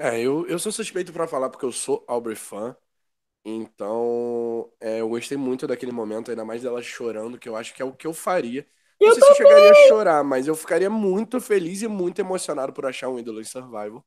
[0.00, 2.74] É, eu, eu sou suspeito para falar porque eu sou Aubrey fã.
[3.44, 7.82] Então, é, eu gostei muito daquele momento, ainda mais dela chorando, que eu acho que
[7.82, 8.66] é o que eu faria.
[9.02, 9.36] Não Eu sei se eu também!
[9.36, 13.40] chegaria a chorar, mas eu ficaria muito feliz e muito emocionado por achar um ídolo
[13.40, 14.04] em Survival.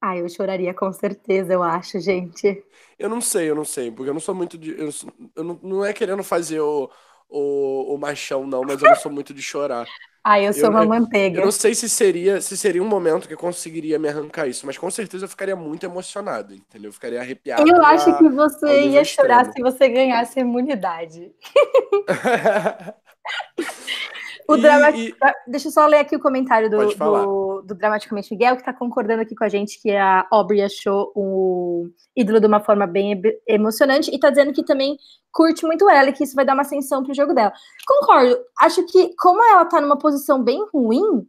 [0.00, 2.64] Ah, eu choraria com certeza, eu acho, gente.
[2.98, 4.70] Eu não sei, eu não sei, porque eu não sou muito de.
[4.72, 4.90] Eu,
[5.34, 6.90] eu não, não é querendo fazer o,
[7.28, 9.90] o, o machão, não, mas eu não sou muito de chorar.
[10.28, 11.38] Ah, eu sou Eu, uma eu, manteiga.
[11.38, 14.66] eu não sei se seria, se seria um momento que eu conseguiria me arrancar isso,
[14.66, 16.88] mas com certeza eu ficaria muito emocionado, entendeu?
[16.88, 21.30] Eu ficaria arrepiado Eu acho a, que você ia chorar se você ganhasse a imunidade.
[24.48, 24.90] O drama...
[24.90, 25.14] E, e-
[25.46, 29.22] Deixa eu só ler aqui o comentário do, do, do Dramaticamente Miguel, que está concordando
[29.22, 34.10] aqui com a gente que a Aubrey achou o ídolo de uma forma bem emocionante
[34.10, 34.96] e está dizendo que também
[35.32, 37.52] curte muito ela e que isso vai dar uma ascensão pro jogo dela.
[37.86, 38.38] Concordo.
[38.60, 41.26] Acho que, como ela tá numa posição bem ruim,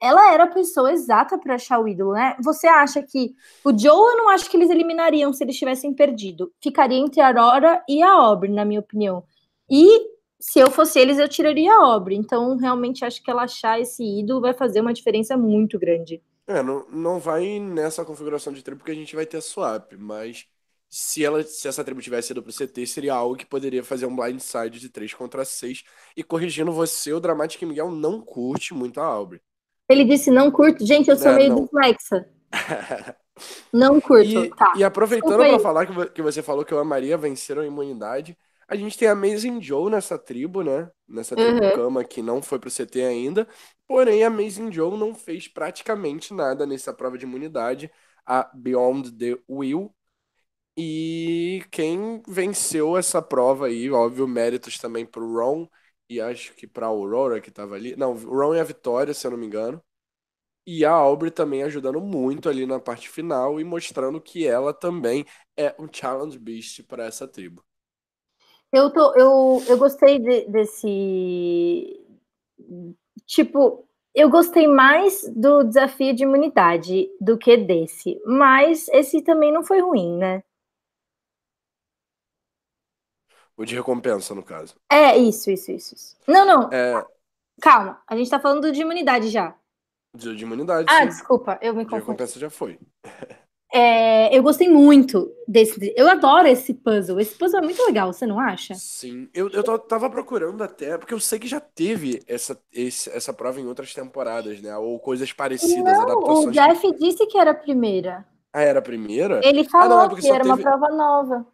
[0.00, 2.36] ela era a pessoa exata para achar o ídolo, né?
[2.42, 6.52] Você acha que o Joe, eu não acho que eles eliminariam se eles tivessem perdido.
[6.62, 9.24] Ficaria entre a Aurora e a Aubrey, na minha opinião.
[9.70, 10.13] E
[10.46, 12.16] se eu fosse eles, eu tiraria a Aubrey.
[12.16, 16.22] Então, realmente acho que ela achar esse ídolo vai fazer uma diferença muito grande.
[16.46, 20.46] é, não, não vai nessa configuração de tribo porque a gente vai ter swap, mas
[20.88, 24.14] se ela, se essa tribo tivesse ido pro CT, seria algo que poderia fazer um
[24.14, 25.82] blindside de 3 contra 6.
[26.16, 29.40] E corrigindo você, o Dramatic Miguel não curte muito a Aubrey.
[29.88, 30.84] Ele disse não curto.
[30.84, 31.64] Gente, eu sou É, meio não.
[31.64, 32.28] dislexa.
[33.72, 34.46] Não curto.
[34.46, 34.72] E, tá.
[34.72, 38.76] e aproveitando para falar que, que você falou que eu amaria vencer a imunidade, a
[38.76, 40.90] gente tem a Amazing Joe nessa tribo, né?
[41.06, 41.74] Nessa tribo Uhum.
[41.74, 43.48] Kama que não foi pro CT ainda.
[43.86, 47.90] Porém, a Amazing Joe não fez praticamente nada nessa prova de imunidade,
[48.26, 49.94] a Beyond the Will.
[50.76, 55.68] E quem venceu essa prova aí, óbvio, méritos também pro Ron
[56.08, 57.94] e acho que pra Aurora que tava ali.
[57.96, 59.82] Não, o Ron e a Vitória, se eu não me engano.
[60.66, 65.26] E a Aubrey também ajudando muito ali na parte final e mostrando que ela também
[65.56, 67.64] é um challenge beast para essa tribo.
[68.74, 72.00] Eu, tô, eu, eu gostei de- desse.
[73.26, 78.20] Tipo, eu gostei mais do desafio de imunidade do que desse.
[78.26, 80.42] Mas esse também não foi ruim, né?
[83.56, 84.76] O de recompensa, no caso.
[84.90, 85.94] É, isso, isso, isso.
[85.94, 86.16] isso.
[86.26, 87.06] Não, não, É,
[87.62, 88.02] calma.
[88.08, 89.56] A gente tá falando de imunidade já.
[90.14, 91.06] de, de imunidade, Ah, sim.
[91.06, 92.18] desculpa, eu me De confundi.
[92.18, 92.80] recompensa já foi.
[93.76, 95.92] É, eu gostei muito desse.
[95.96, 97.18] Eu adoro esse puzzle.
[97.18, 98.72] Esse puzzle é muito legal, você não acha?
[98.74, 103.32] Sim, eu, eu tava procurando até, porque eu sei que já teve essa, esse- essa
[103.32, 104.76] prova em outras temporadas, né?
[104.76, 106.46] Ou coisas parecidas, Não, o adaptações.
[106.46, 108.24] que- Jeff disse que era a primeira.
[108.52, 109.40] Ah, era a primeira?
[109.44, 110.70] Ele Ah, falou não, é que era uma teve.
[110.70, 111.46] prova nova.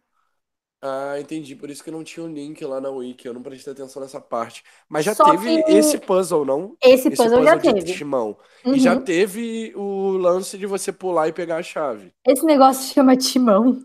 [0.81, 1.55] Ah, entendi.
[1.55, 3.27] Por isso que não tinha o link lá na Wiki.
[3.27, 4.63] Eu não prestei atenção nessa parte.
[4.89, 6.75] Mas já Só teve que esse puzzle, não?
[6.83, 7.93] esse Esse puzzle já de teve.
[7.93, 8.37] timão.
[8.65, 9.03] E já Uhum.
[9.03, 12.11] teve o lance de você pular e pegar a chave.
[12.25, 13.79] Esse negócio chama timão.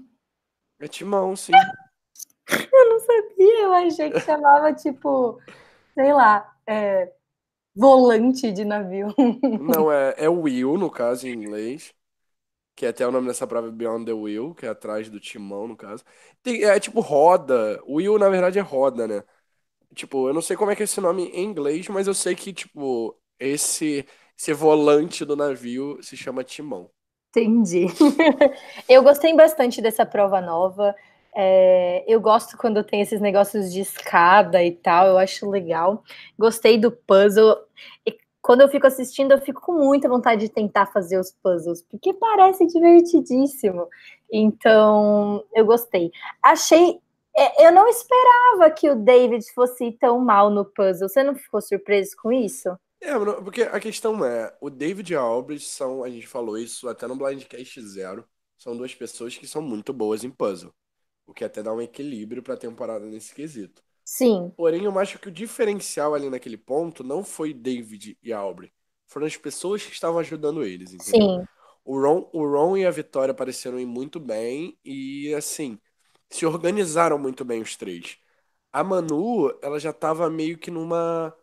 [0.81, 1.53] É timão, sim.
[2.73, 5.41] Eu não sabia, eu achei que chamava, tipo,
[5.95, 7.13] sei lá, é,
[7.75, 9.09] volante de navio.
[9.59, 11.93] Não, é, é wheel, no caso, em inglês.
[12.77, 15.21] Que é até o nome dessa prova é Beyond the Wheel, que é atrás do
[15.21, 16.05] timão, no caso.
[16.43, 17.83] Tem- é tipo roda.
[17.89, 19.25] Wheel, na verdade, é roda, né?
[19.95, 22.35] Tipo, eu não sei como é que é esse nome em inglês, mas eu sei
[22.37, 24.07] que, tipo, esse,
[24.39, 26.91] esse volante do navio se chama timão.
[27.31, 27.87] Entendi.
[28.89, 30.95] Eu gostei bastante dessa prova nova.
[31.39, 36.03] É, eu gosto quando tem esses negócios de escada e tal, eu acho legal.
[36.39, 37.55] Gostei do puzzle.
[38.07, 41.83] E quando eu fico assistindo, eu fico com muita vontade de tentar fazer os puzzles,
[41.83, 43.89] porque parece divertidíssimo.
[44.33, 46.11] Então, eu gostei.
[46.43, 47.01] Achei.
[47.37, 51.09] é, Eu não esperava que o David fosse tão mal no puzzle.
[51.09, 52.71] Você não ficou surpreso com isso?
[53.01, 53.13] É,
[53.45, 57.07] porque a questão é, o David e a Aubrey são, a gente falou isso até
[57.07, 58.27] no Blindcast Zero,
[58.59, 60.75] são duas pessoas que são muito boas em puzzle.
[61.27, 63.83] o que até dá um equilíbrio para a temporada nesse quesito.
[64.07, 64.53] Sim.
[64.57, 68.73] Porém, eu acho que o diferencial ali naquele ponto não foi David e Aubrey.
[69.07, 71.21] Foram as pessoas que estavam ajudando eles, entendeu?
[71.21, 71.45] Sim.
[71.85, 75.79] O Ron, o Ron e a Vitória pareceram ir muito bem e, assim,
[76.31, 78.19] se organizaram muito bem os três.
[78.73, 81.35] A Manu, ela já tava meio que numa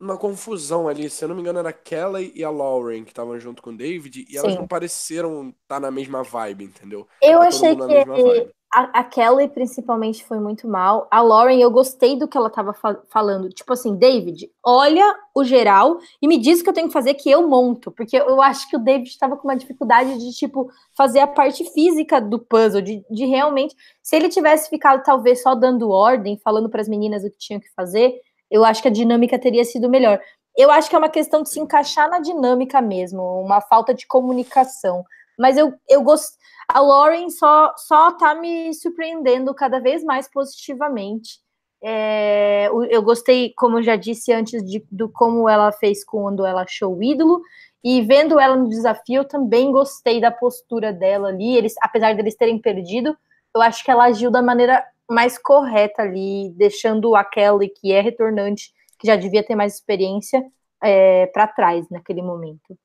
[0.00, 1.08] uma confusão ali.
[1.08, 3.70] Se eu não me engano, era a Kelly e a Lauren que estavam junto com
[3.70, 4.58] o David, e elas Sim.
[4.58, 7.08] não pareceram estar na mesma vibe, entendeu?
[7.22, 8.54] Eu Tá achei que.
[8.82, 11.06] A, Kelly, principalmente, foi muito mal.
[11.10, 13.48] A Lauren, eu gostei do que ela tava fa- falando.
[13.48, 17.14] Tipo assim, David, olha o geral e me diz o que eu tenho que fazer
[17.14, 17.92] que eu monto.
[17.92, 21.64] Porque eu acho que o David estava com uma dificuldade de, tipo, fazer a parte
[21.72, 23.76] física do puzzle, de, de realmente.
[24.02, 27.60] Se ele tivesse ficado, talvez, só dando ordem, falando para as meninas o que tinham
[27.60, 28.14] que fazer,
[28.50, 30.20] eu acho que a dinâmica teria sido melhor.
[30.56, 34.06] Eu acho que é uma questão de se encaixar na dinâmica mesmo, uma falta de
[34.06, 35.04] comunicação.
[35.38, 36.36] Mas eu, eu gosto.
[36.68, 41.38] A Lauren só, só tá me surpreendendo cada vez mais positivamente.
[41.82, 46.62] É, eu gostei, como eu já disse antes, de, do como ela fez quando ela
[46.62, 47.42] achou o ídolo.
[47.84, 51.54] E vendo ela no desafio, eu também gostei da postura dela ali.
[51.56, 53.14] Eles, apesar deles terem perdido,
[53.54, 58.00] eu acho que ela agiu da maneira mais correta ali, deixando a Kelly, que é
[58.00, 60.42] retornante, que já devia ter mais experiência,
[60.82, 62.78] é, para trás naquele momento.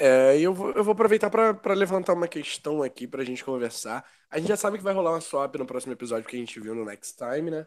[0.00, 4.08] É, eu vou, eu vou aproveitar para levantar uma questão aqui pra gente conversar.
[4.30, 6.60] A gente já sabe que vai rolar uma swap no próximo episódio que a gente
[6.60, 7.66] viu no Next Time, né?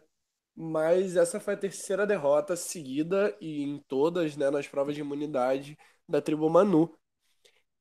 [0.54, 5.78] Mas essa foi a terceira derrota seguida e em todas, né, nas provas de imunidade
[6.08, 6.96] da tribo Manu.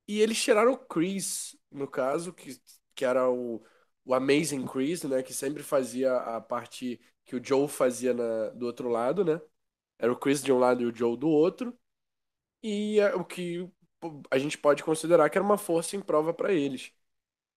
[0.08, 2.60] E eles tiraram o Chris, no caso, que,
[2.96, 3.64] que era o,
[4.06, 5.24] o Amazing Chris, né?
[5.24, 9.40] Que sempre fazia a parte que o Joe fazia na, do outro lado, né?
[10.00, 11.78] Era o Chris de um lado e o Joe do outro.
[12.64, 13.70] E é, o que
[14.30, 16.92] a gente pode considerar que era uma força em prova para eles.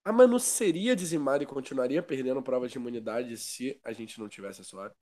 [0.05, 4.61] A Manu seria dizimada e continuaria perdendo provas de imunidade se a gente não tivesse
[4.61, 4.93] a swap?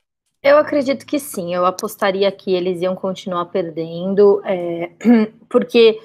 [0.42, 4.92] Eu acredito que sim, eu apostaria que eles iam continuar perdendo, é,
[5.48, 6.00] porque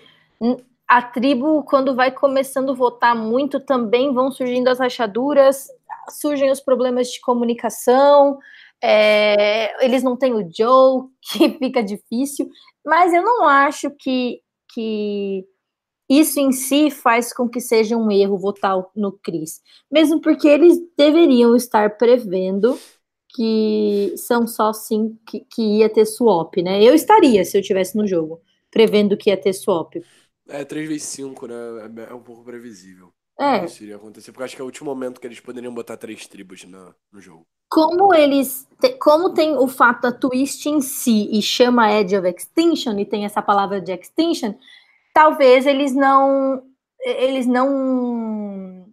[0.87, 5.67] a tribo, quando vai começando a votar muito, também vão surgindo as rachaduras,
[6.09, 8.37] surgem os problemas de comunicação,
[8.81, 12.47] é, eles não têm o Joe, que fica difícil,
[12.85, 14.39] mas eu não acho que,
[14.73, 15.45] que
[16.09, 20.77] isso em si faz com que seja um erro votar no Cris, mesmo porque eles
[20.97, 22.77] deveriam estar prevendo
[23.35, 26.81] que são só sim que, que ia ter swap, né?
[26.81, 29.95] Eu estaria se eu tivesse no jogo, prevendo que ia ter swap.
[30.47, 31.55] É 3v5, né?
[32.09, 33.13] É um pouco previsível.
[33.39, 33.65] É.
[33.65, 36.25] Isso iria acontecer, porque acho que é o último momento que eles poderiam botar três
[36.25, 37.45] tribos no, no jogo.
[37.69, 38.67] Como eles.
[38.79, 43.05] Te, como tem o fato da twist em si e chama Edge of Extinction, e
[43.05, 44.53] tem essa palavra de extinction,
[45.13, 46.63] talvez eles não.
[46.99, 48.85] Eles não.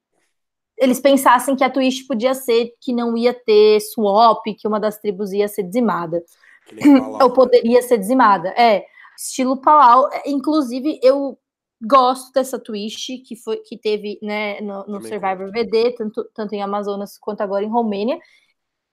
[0.76, 4.98] Eles pensassem que a twist podia ser que não ia ter swap, que uma das
[4.98, 6.22] tribos ia ser dizimada.
[7.22, 8.48] Ou poderia ser dizimada.
[8.56, 8.84] É,
[9.16, 10.08] estilo Palau.
[10.26, 11.38] Inclusive, eu
[11.80, 16.62] gosto dessa twist que foi que teve né, no, no Survivor VD, tanto, tanto em
[16.62, 18.18] Amazonas quanto agora em Romênia.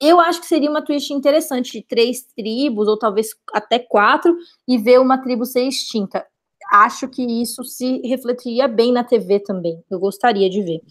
[0.02, 4.36] Eu acho que seria uma twist interessante de três tribos, ou talvez até quatro,
[4.68, 6.26] e ver uma tribo ser extinta.
[6.72, 9.84] Acho que isso se refletiria bem na TV também.
[9.92, 10.82] Eu gostaria de ver.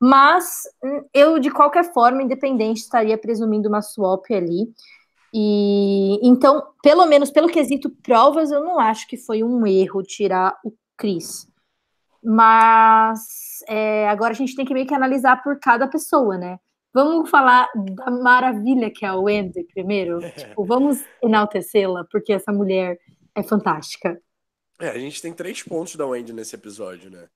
[0.00, 0.62] Mas
[1.12, 4.72] eu, de qualquer forma, independente, estaria presumindo uma swap ali.
[5.32, 10.56] E então, pelo menos pelo quesito provas, eu não acho que foi um erro tirar
[10.64, 11.46] o Cris.
[12.22, 16.58] Mas é, agora a gente tem que meio que analisar por cada pessoa, né?
[16.94, 20.20] Vamos falar da maravilha que é a Wendy primeiro?
[20.30, 23.00] tipo, vamos enaltecê-la, porque essa mulher
[23.34, 24.22] é fantástica.
[24.80, 27.28] É, a gente tem três pontos da Wendy nesse episódio, né?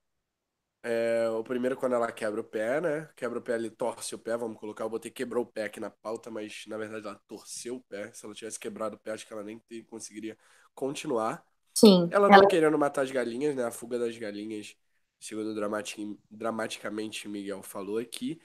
[0.81, 3.09] É, o primeiro quando ela quebra o pé, né?
[3.17, 4.85] Quebra o pé, ele torce o pé, vamos colocar.
[4.85, 8.13] Eu botei quebrou o pé aqui na pauta, mas na verdade ela torceu o pé.
[8.13, 10.39] Se ela tivesse quebrado o pé, acho que ela nem conseguiria
[10.73, 11.45] continuar.
[11.75, 12.09] Sim.
[12.13, 12.47] Ela não ela...
[12.47, 13.65] querendo matar as galinhas, né?
[13.65, 14.77] A fuga das galinhas,
[15.19, 16.17] segundo dramatic...
[16.31, 18.41] dramaticamente Miguel falou aqui.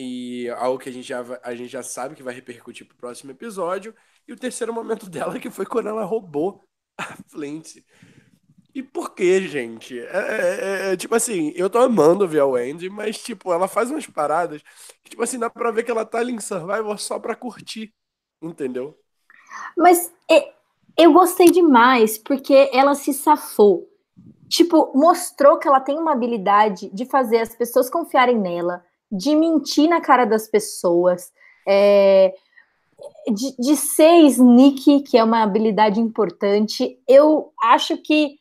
[0.00, 3.32] E algo que a gente, já, a gente já sabe que vai repercutir pro próximo
[3.32, 3.92] episódio.
[4.28, 6.62] E o terceiro momento dela, que foi quando ela roubou
[6.96, 7.78] a Flint.
[8.72, 9.98] E por que, gente?
[9.98, 13.90] É, é, é, tipo assim, eu tô amando ver a Wendy, mas, tipo, ela faz
[13.90, 14.62] umas paradas
[15.02, 17.92] que, tipo assim, dá pra ver que ela tá ali em Survivor só pra curtir,
[18.40, 18.96] entendeu?
[19.76, 20.12] Mas
[20.96, 23.88] eu gostei demais, porque ela se safou.
[24.48, 29.88] Tipo, mostrou que ela tem uma habilidade de fazer as pessoas confiarem nela, de mentir
[29.88, 31.32] na cara das pessoas,
[31.66, 32.34] é,
[33.32, 36.98] de, de ser sneaky, que é uma habilidade importante.
[37.06, 38.38] Eu acho que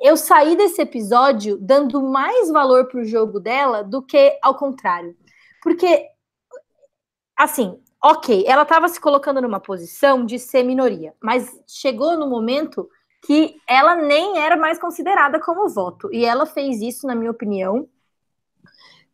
[0.00, 5.16] eu saí desse episódio dando mais valor pro jogo dela do que ao contrário.
[5.62, 6.06] Porque,
[7.36, 12.88] assim, ok, ela estava se colocando numa posição de ser minoria, mas chegou no momento
[13.24, 16.08] que ela nem era mais considerada como voto.
[16.12, 17.88] E ela fez isso, na minha opinião,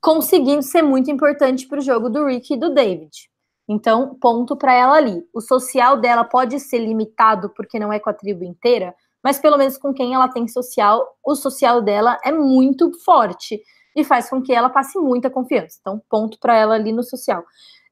[0.03, 3.31] conseguindo ser muito importante para o jogo do Rick e do David.
[3.69, 5.25] Então, ponto para ela ali.
[5.33, 8.93] O social dela pode ser limitado porque não é com a tribo inteira,
[9.23, 13.63] mas pelo menos com quem ela tem social, o social dela é muito forte
[13.95, 15.79] e faz com que ela passe muita confiança.
[15.81, 17.45] Então, ponto para ela ali no social.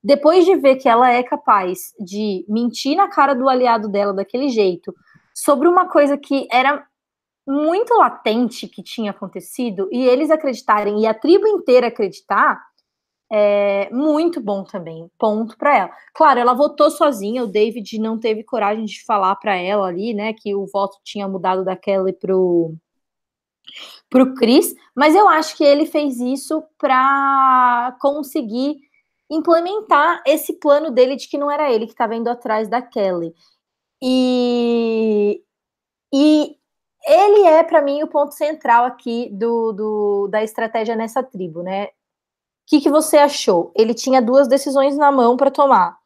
[0.03, 4.49] Depois de ver que ela é capaz de mentir na cara do aliado dela daquele
[4.49, 4.93] jeito,
[5.33, 6.85] sobre uma coisa que era
[7.47, 12.61] muito latente que tinha acontecido, e eles acreditarem, e a tribo inteira acreditar,
[13.33, 15.09] é muito bom também.
[15.19, 15.91] Ponto para ela.
[16.15, 20.33] Claro, ela votou sozinha, o David não teve coragem de falar para ela ali, né,
[20.33, 22.75] que o voto tinha mudado da Kelly pro
[24.09, 28.81] pro Chris, mas eu acho que ele fez isso para conseguir
[29.31, 33.33] implementar esse plano dele de que não era ele que estava indo atrás da Kelly.
[34.03, 35.43] E,
[36.13, 36.57] e
[37.07, 41.87] ele é, para mim, o ponto central aqui do, do, da estratégia nessa tribo, né?
[41.87, 41.91] O
[42.67, 43.73] que, que você achou?
[43.75, 45.99] Ele tinha duas decisões na mão para tomar.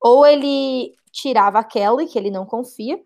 [0.00, 3.00] Ou ele tirava a Kelly, que ele não confia,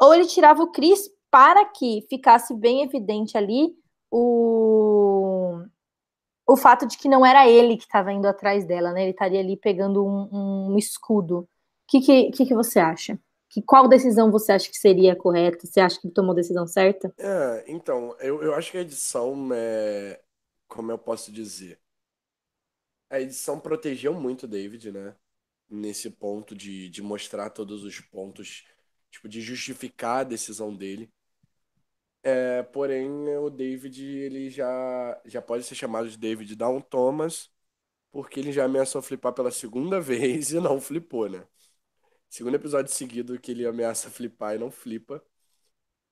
[0.00, 3.74] ou ele tirava o Chris para que ficasse bem evidente ali
[4.10, 5.62] o,
[6.46, 9.02] o fato de que não era ele que estava indo atrás dela, né?
[9.02, 11.40] Ele estaria ali pegando um, um escudo.
[11.40, 11.48] O
[11.88, 13.18] que, que, que, que você acha?
[13.52, 15.66] Que, qual decisão você acha que seria correta?
[15.66, 17.14] Você acha que tomou a decisão certa?
[17.18, 20.20] É, então, eu, eu acho que a edição é.
[20.68, 21.80] Como eu posso dizer?
[23.10, 25.14] A edição protegeu muito o David, né?
[25.68, 28.64] Nesse ponto de, de mostrar todos os pontos,
[29.10, 31.12] tipo, de justificar a decisão dele.
[32.24, 37.50] É, porém, o David ele já, já pode ser chamado de David Down Thomas,
[38.12, 41.46] porque ele já ameaçou flipar pela segunda vez e não flipou, né?
[42.32, 45.22] Segundo episódio seguido que ele ameaça flipar e não flipa.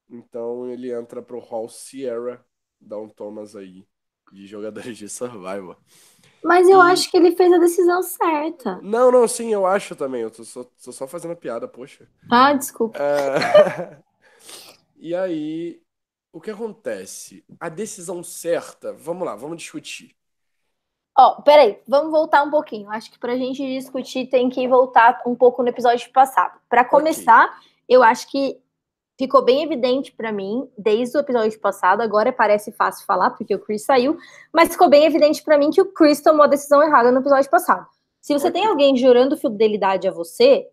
[0.06, 2.44] Então ele entra pro Hall Sierra
[2.78, 3.86] Down Thomas aí,
[4.30, 5.78] de jogadores de Survivor.
[6.44, 6.82] Mas eu e...
[6.82, 8.78] acho que ele fez a decisão certa.
[8.82, 10.20] Não, não, sim, eu acho também.
[10.20, 12.06] Eu tô só, tô só fazendo piada, poxa.
[12.30, 12.98] Ah, desculpa.
[12.98, 13.98] É...
[15.00, 15.80] e aí,
[16.34, 17.42] o que acontece?
[17.58, 20.14] A decisão certa, vamos lá, vamos discutir.
[21.20, 22.88] Ó, oh, peraí, vamos voltar um pouquinho.
[22.88, 26.58] Acho que pra gente discutir tem que voltar um pouco no episódio passado.
[26.66, 27.58] Para começar, okay.
[27.90, 28.58] eu acho que
[29.18, 32.00] ficou bem evidente para mim desde o episódio passado.
[32.00, 34.16] Agora parece fácil falar porque o Chris saiu,
[34.50, 37.50] mas ficou bem evidente para mim que o Chris tomou a decisão errada no episódio
[37.50, 37.86] passado.
[38.18, 38.62] Se você okay.
[38.62, 40.66] tem alguém jurando fidelidade a você,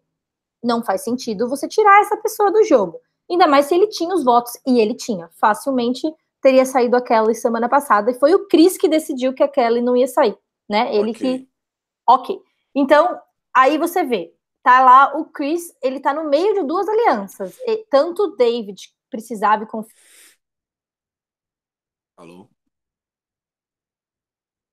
[0.63, 3.01] não faz sentido você tirar essa pessoa do jogo.
[3.29, 5.27] Ainda mais se ele tinha os votos, e ele tinha.
[5.33, 6.07] Facilmente
[6.41, 9.81] teria saído a Kelly semana passada, e foi o Chris que decidiu que a Kelly
[9.81, 10.37] não ia sair,
[10.69, 10.95] né?
[10.95, 11.39] Ele okay.
[11.39, 11.49] que.
[12.07, 12.39] Ok.
[12.75, 13.19] Então,
[13.53, 14.33] aí você vê,
[14.63, 17.57] tá lá o Chris, ele tá no meio de duas alianças.
[17.65, 19.95] E, tanto o David precisava e confiar.
[22.17, 22.49] Alô?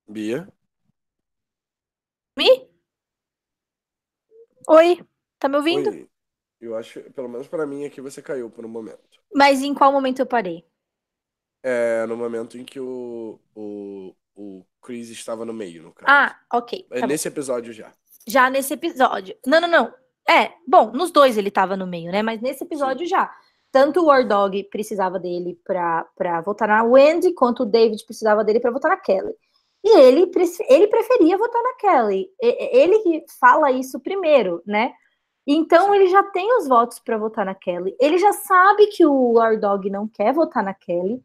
[0.07, 0.47] Bia?
[2.37, 2.69] Me?
[4.67, 5.05] Oi,
[5.39, 5.89] tá me ouvindo?
[5.89, 6.09] Oi.
[6.59, 9.21] Eu acho, pelo menos para mim aqui você caiu por um momento.
[9.33, 10.65] Mas em qual momento eu parei?
[11.67, 16.05] É, no momento em que o, o, o Chris estava no meio, no caso.
[16.07, 16.85] Ah, ok.
[16.91, 17.33] É tá nesse bom.
[17.33, 17.91] episódio já.
[18.27, 19.35] Já nesse episódio.
[19.43, 19.93] Não, não, não.
[20.29, 22.21] É, bom, nos dois ele estava no meio, né?
[22.21, 23.09] Mas nesse episódio Sim.
[23.09, 23.35] já.
[23.71, 28.59] Tanto o War Dog precisava dele para votar na Wendy, quanto o David precisava dele
[28.59, 29.33] para votar na Kelly.
[29.83, 30.31] E ele,
[30.69, 32.29] ele preferia votar na Kelly.
[32.39, 34.93] Ele que fala isso primeiro, né?
[35.47, 37.95] Então ele já tem os votos para votar na Kelly.
[37.99, 41.23] Ele já sabe que o War Dog não quer votar na Kelly,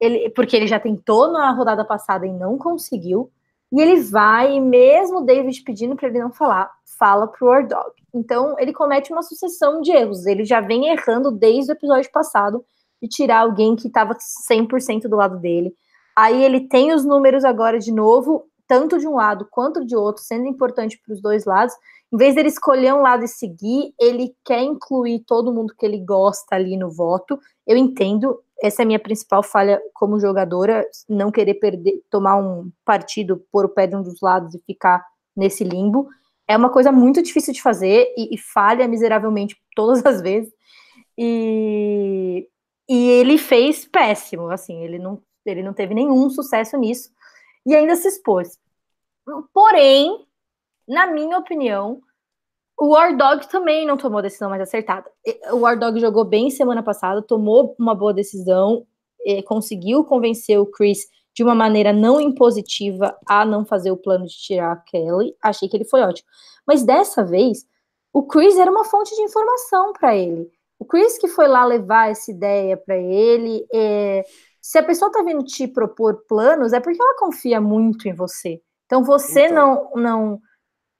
[0.00, 3.30] ele, porque ele já tentou na rodada passada e não conseguiu.
[3.72, 7.92] E ele vai, mesmo o David pedindo para ele não falar, fala pro War Dog.
[8.14, 10.26] Então ele comete uma sucessão de erros.
[10.26, 12.64] Ele já vem errando desde o episódio passado
[13.02, 14.14] de tirar alguém que estava
[14.50, 15.74] 100% do lado dele.
[16.16, 20.22] Aí ele tem os números agora de novo, tanto de um lado quanto de outro,
[20.22, 21.74] sendo importante para os dois lados.
[22.12, 25.98] Em vez dele escolher um lado e seguir, ele quer incluir todo mundo que ele
[25.98, 27.38] gosta ali no voto.
[27.66, 32.70] Eu entendo, essa é a minha principal falha como jogadora, não querer perder, tomar um
[32.84, 35.04] partido, pôr o pé de um dos lados e ficar
[35.36, 36.08] nesse limbo.
[36.48, 40.52] É uma coisa muito difícil de fazer e, e falha miseravelmente todas as vezes.
[41.18, 42.48] E,
[42.88, 47.10] e ele fez péssimo, assim, ele não, ele não teve nenhum sucesso nisso
[47.66, 48.58] e ainda se expôs.
[49.52, 50.24] Porém,
[50.86, 52.00] na minha opinião,
[52.78, 55.10] o War Dog também não tomou a decisão mais acertada.
[55.52, 58.86] O War Dog jogou bem semana passada, tomou uma boa decisão,
[59.46, 64.34] conseguiu convencer o Chris de uma maneira não impositiva a não fazer o plano de
[64.34, 65.34] tirar a Kelly.
[65.42, 66.28] Achei que ele foi ótimo.
[66.66, 67.66] Mas dessa vez,
[68.12, 70.50] o Chris era uma fonte de informação para ele.
[70.78, 73.66] O Chris que foi lá levar essa ideia para ele.
[73.72, 74.24] É...
[74.60, 78.60] Se a pessoa tá vindo te propor planos, é porque ela confia muito em você.
[78.86, 79.90] Então você então.
[79.94, 80.40] não não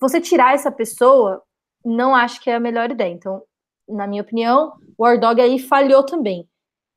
[0.00, 1.42] você tirar essa pessoa,
[1.86, 3.12] não acho que é a melhor ideia.
[3.12, 3.42] Então,
[3.88, 6.48] na minha opinião, o War Dog aí falhou também.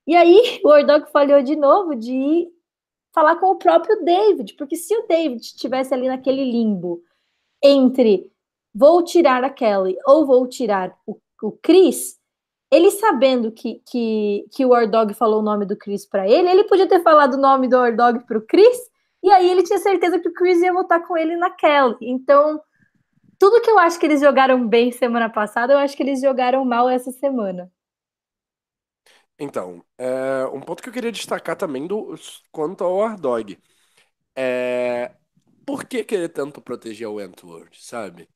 [0.08, 2.48] E aí, o War Dog falhou de novo de
[3.14, 7.02] falar com o próprio David, porque se o David estivesse ali naquele limbo
[7.64, 8.32] entre
[8.74, 12.18] vou tirar a Kelly ou vou tirar o, o Chris,
[12.72, 16.50] ele sabendo que, que, que o War Dog falou o nome do Chris para ele,
[16.50, 18.78] ele podia ter falado o nome do War Dog para o Chris,
[19.24, 21.98] e aí ele tinha certeza que o Chris ia votar com ele na Kelly.
[22.02, 22.62] Então,
[23.40, 26.66] tudo que eu acho que eles jogaram bem semana passada, eu acho que eles jogaram
[26.66, 27.72] mal essa semana.
[29.38, 32.16] Então, é, um ponto que eu queria destacar também do,
[32.52, 33.58] quanto ao Ardog
[34.36, 35.14] é
[35.66, 38.30] por que querer tanto proteger o Wentworth, sabe?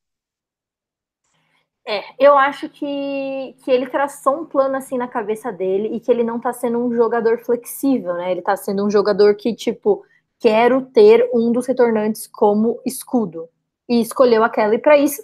[1.86, 6.10] É, eu acho que, que ele traçou um plano assim na cabeça dele e que
[6.10, 8.32] ele não tá sendo um jogador flexível, né?
[8.32, 10.06] Ele tá sendo um jogador que, tipo,
[10.39, 13.49] quero ter um dos retornantes como escudo
[13.88, 15.21] e escolheu a Kelly para isso.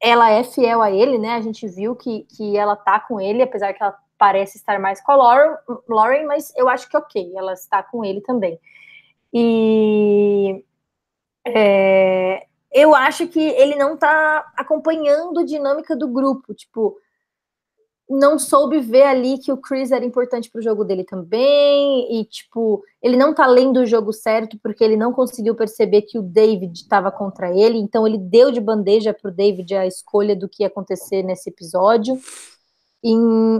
[0.00, 1.34] Ela é fiel a ele, né?
[1.34, 5.00] A gente viu que, que ela tá com ele, apesar que ela parece estar mais
[5.00, 5.56] com a Lauren,
[5.88, 8.58] Lauren mas eu acho que ok, ela está com ele também.
[9.32, 10.64] E
[11.46, 16.96] é, eu acho que ele não tá acompanhando a dinâmica do grupo, tipo,
[18.08, 22.82] não soube ver ali que o Chris era importante pro jogo dele também, e tipo,
[23.02, 26.72] ele não tá lendo o jogo certo porque ele não conseguiu perceber que o David
[26.72, 30.68] estava contra ele, então ele deu de bandeja pro David a escolha do que ia
[30.68, 32.18] acontecer nesse episódio.
[33.04, 33.12] E,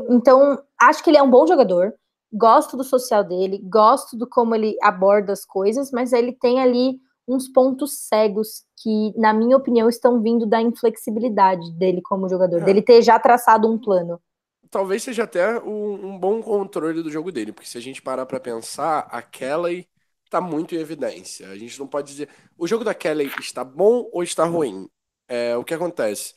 [0.08, 1.92] então, acho que ele é um bom jogador,
[2.32, 6.98] gosto do social dele, gosto do como ele aborda as coisas, mas ele tem ali
[7.28, 12.64] uns pontos cegos que, na minha opinião, estão vindo da inflexibilidade dele como jogador, é.
[12.64, 14.18] dele ter já traçado um plano
[14.70, 18.26] talvez seja até um, um, bom controle do jogo dele, porque se a gente parar
[18.26, 19.88] para pensar, a Kelly
[20.30, 21.48] tá muito em evidência.
[21.48, 24.88] A gente não pode dizer o jogo da Kelly está bom ou está ruim.
[25.28, 26.34] É, o que acontece?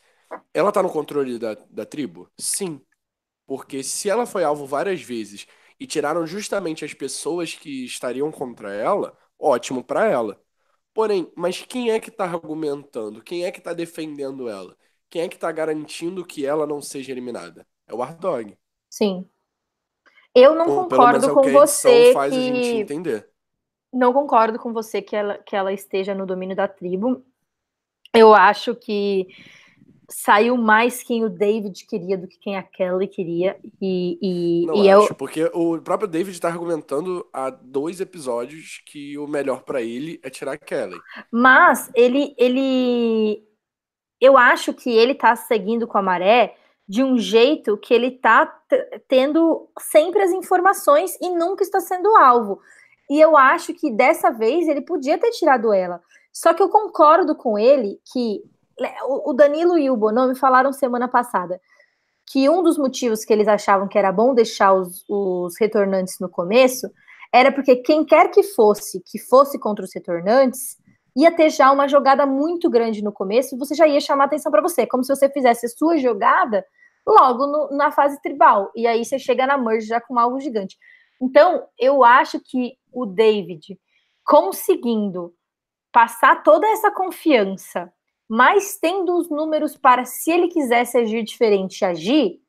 [0.53, 2.29] Ela tá no controle da, da tribo?
[2.39, 2.81] Sim.
[3.45, 5.47] Porque se ela foi alvo várias vezes
[5.79, 10.41] e tiraram justamente as pessoas que estariam contra ela, ótimo para ela.
[10.93, 13.23] Porém, mas quem é que tá argumentando?
[13.23, 14.77] Quem é que tá defendendo ela?
[15.09, 17.67] Quem é que tá garantindo que ela não seja eliminada?
[17.91, 18.57] É o Ardog.
[18.89, 19.27] Sim.
[20.33, 22.39] Eu não Ou, concordo é com você faz que...
[22.39, 23.27] a gente entender.
[23.93, 27.23] Não concordo com você que ela, que ela esteja no domínio da tribo.
[28.13, 29.27] Eu acho que
[30.09, 33.57] saiu mais quem o David queria do que quem a Kelly queria.
[33.81, 35.15] E, e, não e acho, eu...
[35.15, 40.29] porque o próprio David está argumentando há dois episódios que o melhor para ele é
[40.29, 40.99] tirar a Kelly.
[41.29, 43.43] Mas ele, ele,
[44.19, 46.55] eu acho que ele está seguindo com a maré
[46.91, 48.45] de um jeito que ele está
[49.07, 52.59] tendo sempre as informações e nunca está sendo alvo.
[53.09, 56.01] E eu acho que dessa vez ele podia ter tirado ela.
[56.33, 58.43] Só que eu concordo com ele que
[58.77, 61.61] né, o Danilo e o Bonomi falaram semana passada
[62.29, 66.27] que um dos motivos que eles achavam que era bom deixar os, os retornantes no
[66.27, 66.91] começo
[67.31, 70.75] era porque quem quer que fosse que fosse contra os retornantes
[71.15, 74.61] ia ter já uma jogada muito grande no começo, você já ia chamar atenção para
[74.61, 76.65] você, como se você fizesse a sua jogada
[77.05, 78.71] logo no, na fase tribal.
[78.75, 80.77] E aí você chega na merge já com algo gigante.
[81.21, 83.79] Então, eu acho que o David
[84.25, 85.33] conseguindo
[85.91, 87.91] passar toda essa confiança,
[88.29, 92.39] mas tendo os números para, se ele quisesse agir diferente, agir,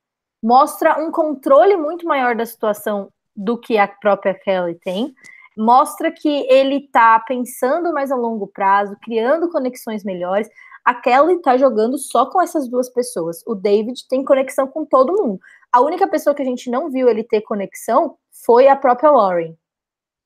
[0.43, 5.15] mostra um controle muito maior da situação do que a própria Kelly tem.
[5.57, 10.49] Mostra que ele está pensando mais a longo prazo, criando conexões melhores.
[10.85, 13.43] A Kelly tá jogando só com essas duas pessoas.
[13.47, 15.41] O David tem conexão com todo mundo.
[15.71, 19.55] A única pessoa que a gente não viu ele ter conexão foi a própria Lauren.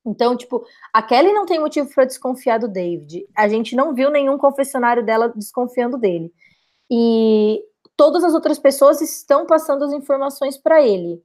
[0.05, 3.27] Então, tipo, a Kelly não tem motivo para desconfiar do David.
[3.35, 6.31] A gente não viu nenhum confessionário dela desconfiando dele.
[6.89, 7.61] E
[7.95, 11.21] todas as outras pessoas estão passando as informações para ele.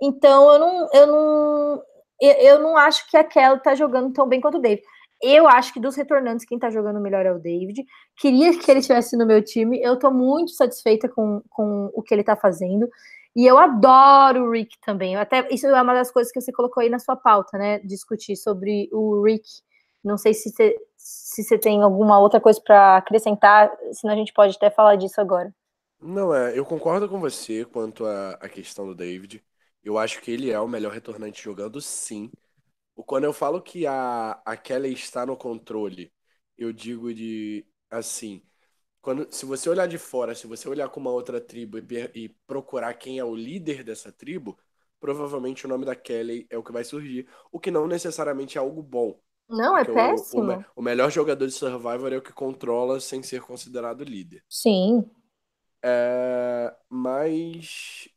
[0.00, 1.82] Então, eu não, eu não,
[2.20, 4.84] eu, não acho que a Kelly tá jogando tão bem quanto o David.
[5.22, 7.84] Eu acho que dos retornantes, quem tá jogando melhor é o David.
[8.16, 9.80] Queria que ele estivesse no meu time.
[9.82, 12.88] Eu tô muito satisfeita com, com o que ele tá fazendo.
[13.36, 15.16] E eu adoro o Rick também.
[15.16, 17.78] até Isso é uma das coisas que você colocou aí na sua pauta, né?
[17.80, 19.46] Discutir sobre o Rick.
[20.02, 24.32] Não sei se você, se você tem alguma outra coisa para acrescentar, senão a gente
[24.32, 25.54] pode até falar disso agora.
[26.00, 29.44] Não, é, eu concordo com você quanto à, à questão do David.
[29.84, 32.30] Eu acho que ele é o melhor retornante jogando, sim
[33.04, 36.12] Quando eu falo que a, a Kelly está no controle,
[36.56, 38.42] eu digo de assim,
[39.00, 41.84] quando, se você olhar de fora, se você olhar com uma outra tribo e,
[42.14, 44.58] e, procurar quem é o líder dessa tribo,
[45.00, 48.60] provavelmente o nome da Kelly é o que vai surgir, o que não necessariamente é
[48.60, 49.18] algo bom.
[49.48, 50.52] Não, é péssimo.
[50.52, 54.44] O, o, o, melhor jogador de Survivor é o que controla sem ser considerado líder.
[54.48, 55.10] Sim.
[55.82, 58.08] É, mas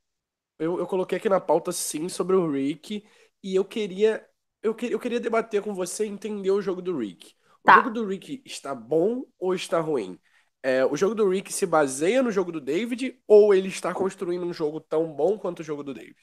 [0.59, 3.03] eu, eu coloquei aqui na pauta sim sobre o Rick
[3.41, 4.23] e eu queria
[4.63, 7.33] eu, que, eu queria debater com você e entender o jogo do Rick.
[7.61, 7.75] O tá.
[7.75, 10.17] jogo do Rick está bom ou está ruim?
[10.65, 14.45] É, o jogo do Rick se baseia no jogo do David ou ele está construindo
[14.45, 16.15] um jogo tão bom quanto o jogo do David?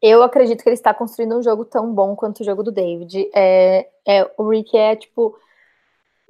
[0.00, 3.28] Eu acredito que ele está construindo um jogo tão bom quanto o jogo do David.
[3.34, 5.36] É, é o Rick é tipo.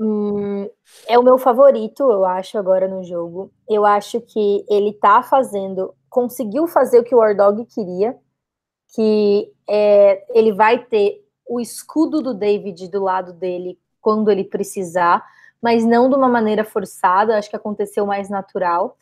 [0.00, 0.68] Hum,
[1.07, 3.53] é o meu favorito, eu acho, agora no jogo.
[3.68, 5.94] Eu acho que ele tá fazendo.
[6.09, 8.18] Conseguiu fazer o que o War Dog queria.
[8.94, 11.22] Que é, ele vai ter
[11.53, 15.24] o escudo do David do lado dele quando ele precisar
[15.62, 18.96] mas não de uma maneira forçada, acho que aconteceu mais natural.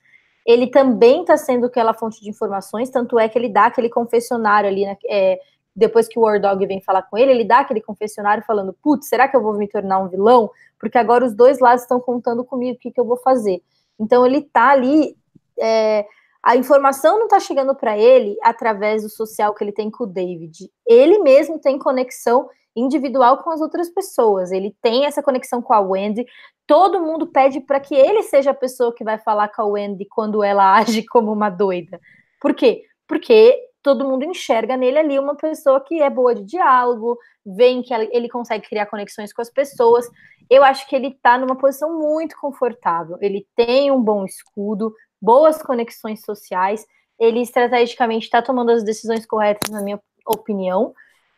[0.45, 4.69] Ele também está sendo aquela fonte de informações, tanto é que ele dá aquele confessionário
[4.69, 5.41] ali, né, é,
[5.75, 9.09] depois que o War Dog vem falar com ele, ele dá aquele confessionário falando: Putz,
[9.09, 10.51] será que eu vou me tornar um vilão?
[10.79, 13.63] Porque agora os dois lados estão contando comigo, o que, que eu vou fazer?
[13.99, 15.17] Então ele está ali.
[15.59, 16.07] É,
[16.43, 20.07] a informação não está chegando para ele através do social que ele tem com o
[20.07, 20.71] David.
[20.87, 24.51] Ele mesmo tem conexão individual com as outras pessoas.
[24.51, 26.25] Ele tem essa conexão com a Wendy.
[26.67, 30.07] Todo mundo pede para que ele seja a pessoa que vai falar com a Wendy
[30.07, 32.01] quando ela age como uma doida.
[32.41, 32.85] Por quê?
[33.07, 37.93] Porque todo mundo enxerga nele ali uma pessoa que é boa de diálogo, vem que
[37.93, 40.07] ele consegue criar conexões com as pessoas.
[40.49, 43.17] Eu acho que ele está numa posição muito confortável.
[43.21, 46.87] Ele tem um bom escudo, boas conexões sociais.
[47.19, 50.95] Ele estrategicamente está tomando as decisões corretas, na minha opinião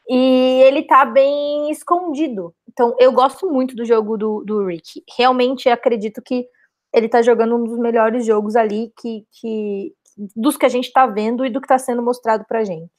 [0.08, 2.54] e ele tá bem escondido.
[2.68, 5.02] Então, eu gosto muito do jogo do, do Rick.
[5.16, 6.46] Realmente acredito que
[6.92, 9.94] ele tá jogando um dos melhores jogos ali que, que
[10.36, 12.90] dos que a gente tá vendo e do que tá sendo mostrado pra gente.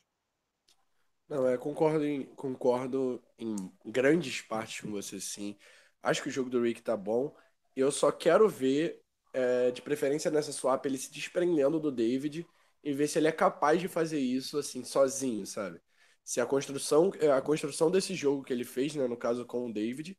[1.29, 3.55] Não, é, concordo em, concordo em
[3.85, 5.55] grandes partes com você, sim.
[6.01, 7.33] Acho que o jogo do Rick tá bom.
[7.75, 9.02] Eu só quero ver,
[9.33, 12.47] é, de preferência nessa swap, ele se desprendendo do David
[12.83, 15.81] e ver se ele é capaz de fazer isso, assim, sozinho, sabe?
[16.23, 19.65] se a construção, é, a construção desse jogo que ele fez, né, no caso com
[19.67, 20.17] o David,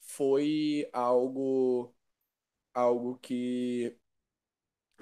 [0.00, 1.94] foi algo
[2.74, 3.96] algo que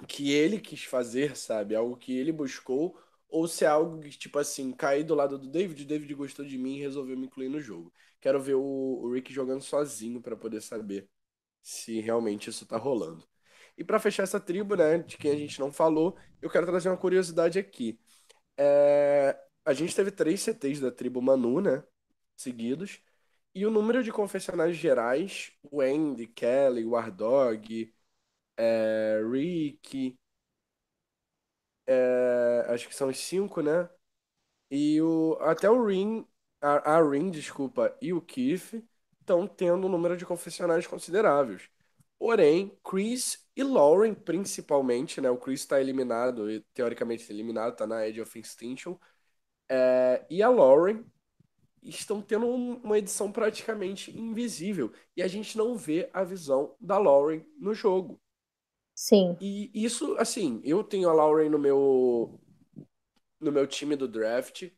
[0.08, 1.74] que ele quis fazer, sabe?
[1.74, 5.48] Algo que ele buscou ou se é algo que tipo assim, cair do lado do
[5.50, 7.92] David, o David gostou de mim e resolveu me incluir no jogo.
[8.20, 11.08] Quero ver o, o Rick jogando sozinho para poder saber
[11.62, 13.26] se realmente isso tá rolando.
[13.76, 16.88] E para fechar essa tribo, né, de quem a gente não falou, eu quero trazer
[16.88, 17.98] uma curiosidade aqui.
[18.58, 21.84] É, a gente teve três CTs da tribo Manu, né?
[22.36, 23.00] Seguidos.
[23.54, 27.94] E o número de confessionários gerais, o Andy, Kelly, Wardog,
[28.58, 30.18] é, Rick,
[31.86, 33.88] é, acho que são os cinco, né?
[34.70, 36.26] E o, até o Rin,
[36.60, 38.84] a, a Rin, desculpa, e o Keith
[39.20, 41.70] estão tendo um número de confessionários consideráveis.
[42.18, 45.30] Porém, Chris e Lauren, principalmente, né?
[45.30, 48.96] O Chris está eliminado, teoricamente eliminado, está na Edge of Extinction
[49.68, 51.04] é, e a Lauren
[51.82, 54.92] estão tendo uma edição praticamente invisível.
[55.16, 58.20] E a gente não vê a visão da Lauren no jogo.
[58.94, 59.36] Sim.
[59.40, 62.40] E isso, assim, eu tenho a Lauren no meu,
[63.38, 64.70] no meu time do draft.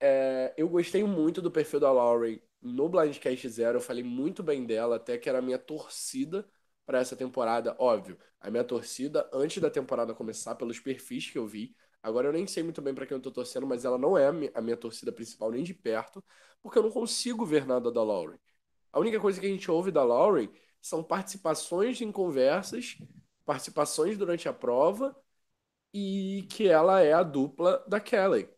[0.00, 3.78] É, eu gostei muito do perfil da Lauren no Blindcast Zero.
[3.78, 6.48] Eu falei muito bem dela, até que era a minha torcida
[6.90, 7.76] para essa temporada.
[7.78, 11.72] Óbvio, a minha torcida antes da temporada começar, pelos perfis que eu vi.
[12.02, 14.26] Agora eu nem sei muito bem para quem eu tô torcendo, mas ela não é
[14.26, 16.24] a minha, torcida principal nem de perto,
[16.60, 18.38] porque eu não consigo ver nada da Lauren.
[18.92, 20.48] A única coisa que a gente ouve da Lauren
[20.82, 22.98] são participações em conversas,
[23.44, 25.14] participações durante a prova
[25.94, 28.48] e que ela é a dupla da Kelly.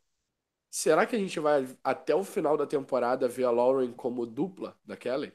[0.70, 4.76] Será que a gente vai até o final da temporada ver a Lauren como dupla
[4.84, 5.32] da Kelly?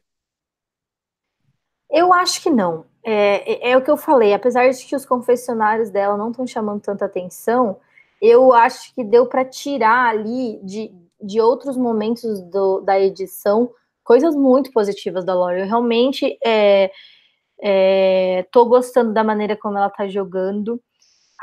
[1.89, 2.85] Eu acho que não.
[3.03, 4.33] É, é, é, o que eu falei.
[4.33, 7.77] Apesar de que os confessionários dela não estão chamando tanta atenção,
[8.21, 13.71] eu acho que deu para tirar ali de, de outros momentos do, da edição
[14.03, 15.59] coisas muito positivas da Lori.
[15.59, 16.89] Eu realmente é,
[17.61, 20.81] é, tô gostando da maneira como ela tá jogando.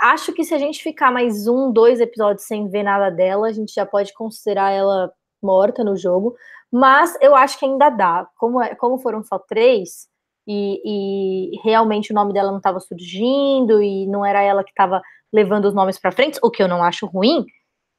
[0.01, 3.53] Acho que se a gente ficar mais um, dois episódios sem ver nada dela, a
[3.53, 6.35] gente já pode considerar ela morta no jogo.
[6.73, 8.27] Mas eu acho que ainda dá.
[8.37, 10.09] Como, é, como foram só três,
[10.47, 15.03] e, e realmente o nome dela não estava surgindo, e não era ela que estava
[15.33, 17.45] levando os nomes para frente, o que eu não acho ruim,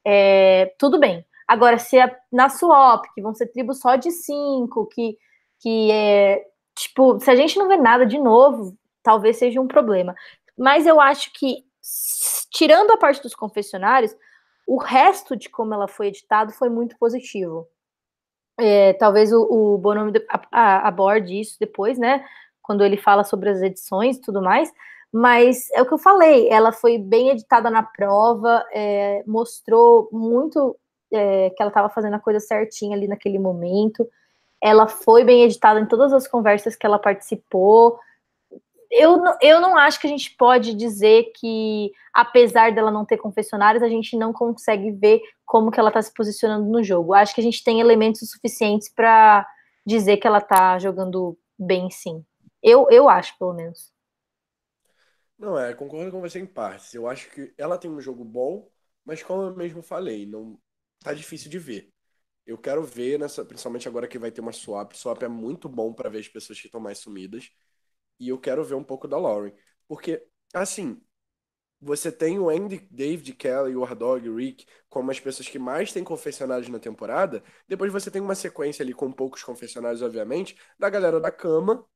[0.04, 1.24] é, tudo bem.
[1.46, 5.16] Agora, se é na swap, que vão ser tribos só de cinco, que,
[5.60, 6.44] que é.
[6.74, 10.14] Tipo, se a gente não vê nada de novo, talvez seja um problema.
[10.58, 11.64] Mas eu acho que,
[12.50, 14.14] tirando a parte dos confessionários,
[14.66, 17.68] o resto de como ela foi editado foi muito positivo.
[18.58, 20.12] É, talvez o, o Bonomi
[20.50, 22.24] aborde isso depois, né?
[22.62, 24.72] Quando ele fala sobre as edições e tudo mais.
[25.12, 30.76] Mas é o que eu falei, ela foi bem editada na prova, é, mostrou muito
[31.12, 34.06] é, que ela estava fazendo a coisa certinha ali naquele momento.
[34.60, 37.98] Ela foi bem editada em todas as conversas que ela participou.
[38.98, 43.82] Eu, eu não acho que a gente pode dizer que, apesar dela não ter confessionários,
[43.82, 47.12] a gente não consegue ver como que ela está se posicionando no jogo.
[47.12, 49.46] Acho que a gente tem elementos suficientes para
[49.84, 52.24] dizer que ela está jogando bem, sim.
[52.62, 53.92] Eu, eu acho, pelo menos.
[55.38, 56.94] Não, é, concordo com você em partes.
[56.94, 58.66] Eu acho que ela tem um jogo bom,
[59.04, 60.58] mas como eu mesmo falei, não
[61.00, 61.92] tá difícil de ver.
[62.46, 64.94] Eu quero ver, nessa, principalmente agora que vai ter uma swap.
[64.94, 67.50] Swap é muito bom para ver as pessoas que estão mais sumidas.
[68.18, 69.52] E eu quero ver um pouco da Lauren.
[69.88, 71.00] Porque, assim,
[71.80, 75.92] você tem o Andy, David, Kelly, o Wardog, o Rick como as pessoas que mais
[75.92, 77.42] têm confessionários na temporada.
[77.68, 81.86] Depois você tem uma sequência ali com poucos confessionários, obviamente, da galera da cama.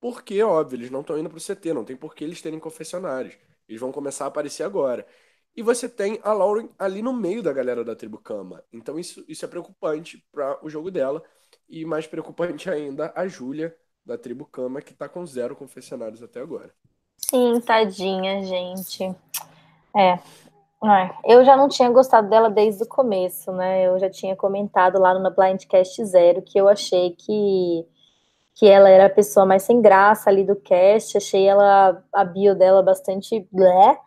[0.00, 3.36] Porque, óbvio, eles não estão indo pro CT, não tem por que eles terem confessionários.
[3.68, 5.06] Eles vão começar a aparecer agora.
[5.54, 8.62] E você tem a Lauren ali no meio da galera da tribo Kama.
[8.72, 11.22] Então isso, isso é preocupante para o jogo dela.
[11.68, 13.76] E mais preocupante ainda, a Júlia,
[14.06, 16.70] da tribo Kama, que tá com zero confessionários até agora.
[17.16, 19.14] Sim, tadinha, gente.
[19.94, 20.18] É.
[21.24, 23.86] Eu já não tinha gostado dela desde o começo, né?
[23.86, 27.84] Eu já tinha comentado lá no Blindcast Zero que eu achei que,
[28.54, 31.16] que ela era a pessoa mais sem graça ali do cast.
[31.16, 33.98] Achei ela, a bio dela bastante blé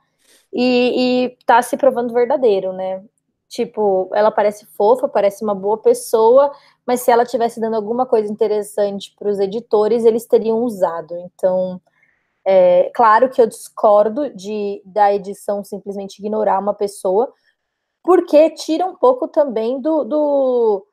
[0.53, 3.03] e, e tá se provando verdadeiro, né?
[3.49, 6.51] Tipo, ela parece fofa, parece uma boa pessoa,
[6.85, 11.17] mas se ela tivesse dando alguma coisa interessante para os editores, eles teriam usado.
[11.17, 11.81] Então,
[12.45, 17.33] é, claro que eu discordo de da edição simplesmente ignorar uma pessoa,
[18.03, 20.87] porque tira um pouco também do, do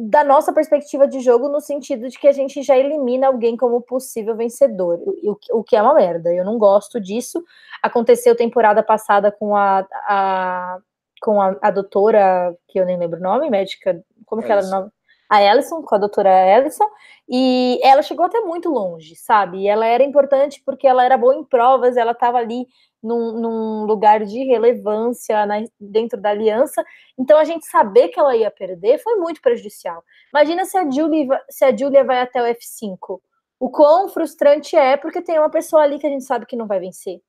[0.00, 3.82] da nossa perspectiva de jogo, no sentido de que a gente já elimina alguém como
[3.82, 6.32] possível vencedor, o, o que é uma merda.
[6.32, 7.44] Eu não gosto disso.
[7.82, 10.78] Aconteceu temporada passada com a, a
[11.20, 14.70] com a, a, doutora, que eu nem lembro o nome, médica, como que era o
[14.70, 14.90] nome?
[15.28, 16.88] A Ellison, com a doutora Ellison,
[17.28, 19.58] e ela chegou até muito longe, sabe?
[19.58, 22.66] E ela era importante porque ela era boa em provas, ela estava ali
[23.02, 26.82] num, num lugar de relevância na, dentro da aliança.
[27.18, 30.02] Então a gente saber que ela ia perder foi muito prejudicial.
[30.32, 33.20] Imagina se a Julia, se a Julia vai até o F5.
[33.60, 36.66] O quão frustrante é, porque tem uma pessoa ali que a gente sabe que não
[36.66, 37.20] vai vencer.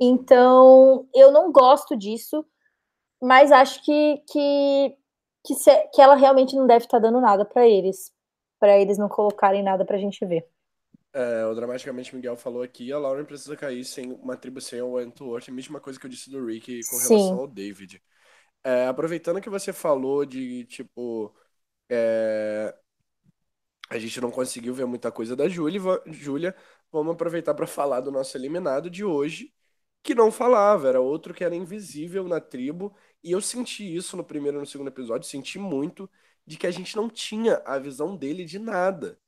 [0.00, 2.44] Então, eu não gosto disso,
[3.22, 4.96] mas acho que, que,
[5.44, 8.12] que, se, que ela realmente não deve estar tá dando nada para eles,
[8.58, 10.46] para eles não colocarem nada para a gente ver.
[11.12, 14.98] É, o Dramaticamente Miguel falou aqui, a Lauren precisa cair sem uma tribo sem o
[14.98, 17.16] a mesma coisa que eu disse do Rick com Sim.
[17.16, 18.02] relação ao David.
[18.62, 21.34] É, aproveitando que você falou de, tipo,
[21.90, 22.74] é,
[23.88, 26.54] a gente não conseguiu ver muita coisa da Júlia
[26.90, 29.52] vamos aproveitar para falar do nosso eliminado de hoje,
[30.02, 34.24] que não falava, era outro que era invisível na tribo, e eu senti isso no
[34.24, 36.10] primeiro e no segundo episódio, senti muito
[36.46, 39.18] de que a gente não tinha a visão dele de nada.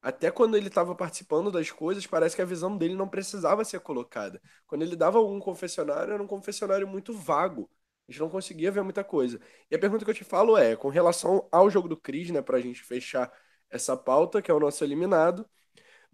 [0.00, 3.80] Até quando ele estava participando das coisas, parece que a visão dele não precisava ser
[3.80, 4.40] colocada.
[4.66, 7.68] Quando ele dava algum confessionário, era um confessionário muito vago.
[8.08, 9.40] A gente não conseguia ver muita coisa.
[9.70, 12.40] E a pergunta que eu te falo é, com relação ao jogo do Cris, né,
[12.40, 13.30] pra gente fechar
[13.68, 15.48] essa pauta, que é o nosso eliminado,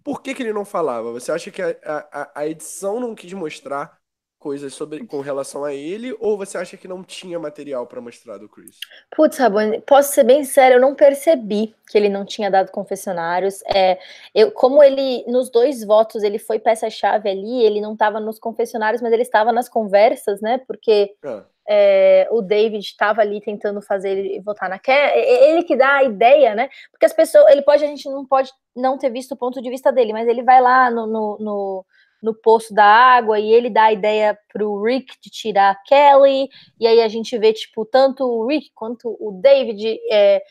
[0.05, 1.11] por que, que ele não falava?
[1.13, 3.99] Você acha que a, a, a edição não quis mostrar
[4.45, 8.37] coisas sobre com relação a ele ou você acha que não tinha material para mostrar
[8.37, 8.79] do Chris?
[9.17, 13.63] Putz, Rabone, posso ser bem sério, eu não percebi que ele não tinha dado confessionários.
[13.75, 13.99] É,
[14.35, 19.01] eu, como ele nos dois votos ele foi peça-chave ali, ele não estava nos confessionários,
[19.01, 20.59] mas ele estava nas conversas, né?
[20.59, 21.43] Porque é.
[21.67, 26.05] É, o David estava ali tentando fazer ele votar na Kelly, ele que dá a
[26.05, 26.69] ideia, né?
[26.91, 29.71] Porque as pessoas, ele pode, a gente não pode não ter visto o ponto de
[29.71, 31.87] vista dele, mas ele vai lá no, no, no
[32.25, 36.49] no poço da água e ele dá a ideia pro Rick de tirar a Kelly,
[36.81, 40.43] e aí a gente vê, tipo, tanto o Rick quanto o David é,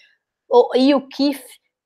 [0.47, 1.43] o, e o Keith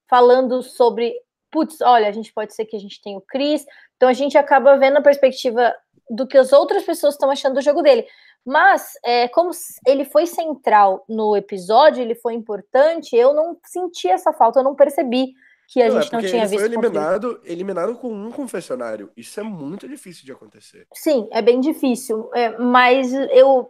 [0.10, 1.16] falando sobre,
[1.50, 3.66] putz, olha, a gente pode ser que a gente tenha o Chris,
[3.96, 5.74] então a gente acaba vendo a perspectiva
[6.10, 8.06] do que as outras pessoas estão achando do jogo dele.
[8.46, 9.52] Mas, é, como
[9.86, 14.76] ele foi central no episódio, ele foi importante, eu não senti essa falta, eu não
[14.76, 15.34] percebi
[15.68, 16.60] que a não, gente é não tinha ele visto.
[16.60, 19.12] Foi eliminado, eliminado com um confessionário.
[19.18, 20.88] Isso é muito difícil de acontecer.
[20.94, 22.30] Sim, é bem difícil.
[22.34, 23.70] É, mas eu,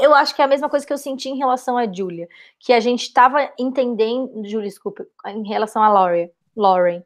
[0.00, 2.72] eu acho que é a mesma coisa que eu senti em relação a Julia, que
[2.72, 7.02] a gente estava entendendo, Julia, desculpa, em relação a Lauren, Lauren,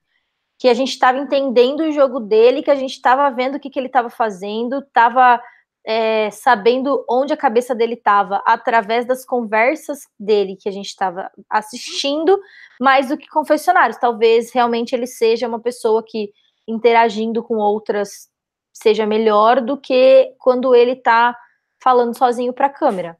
[0.59, 3.69] que a gente estava entendendo o jogo dele, que a gente estava vendo o que,
[3.69, 5.41] que ele estava fazendo, estava
[5.87, 11.31] é, sabendo onde a cabeça dele estava através das conversas dele que a gente estava
[11.49, 12.39] assistindo,
[12.81, 13.99] mais do que confessionários.
[13.99, 16.33] Talvez realmente ele seja uma pessoa que
[16.69, 18.29] interagindo com outras
[18.73, 21.37] seja melhor do que quando ele está
[21.83, 23.19] falando sozinho para a câmera.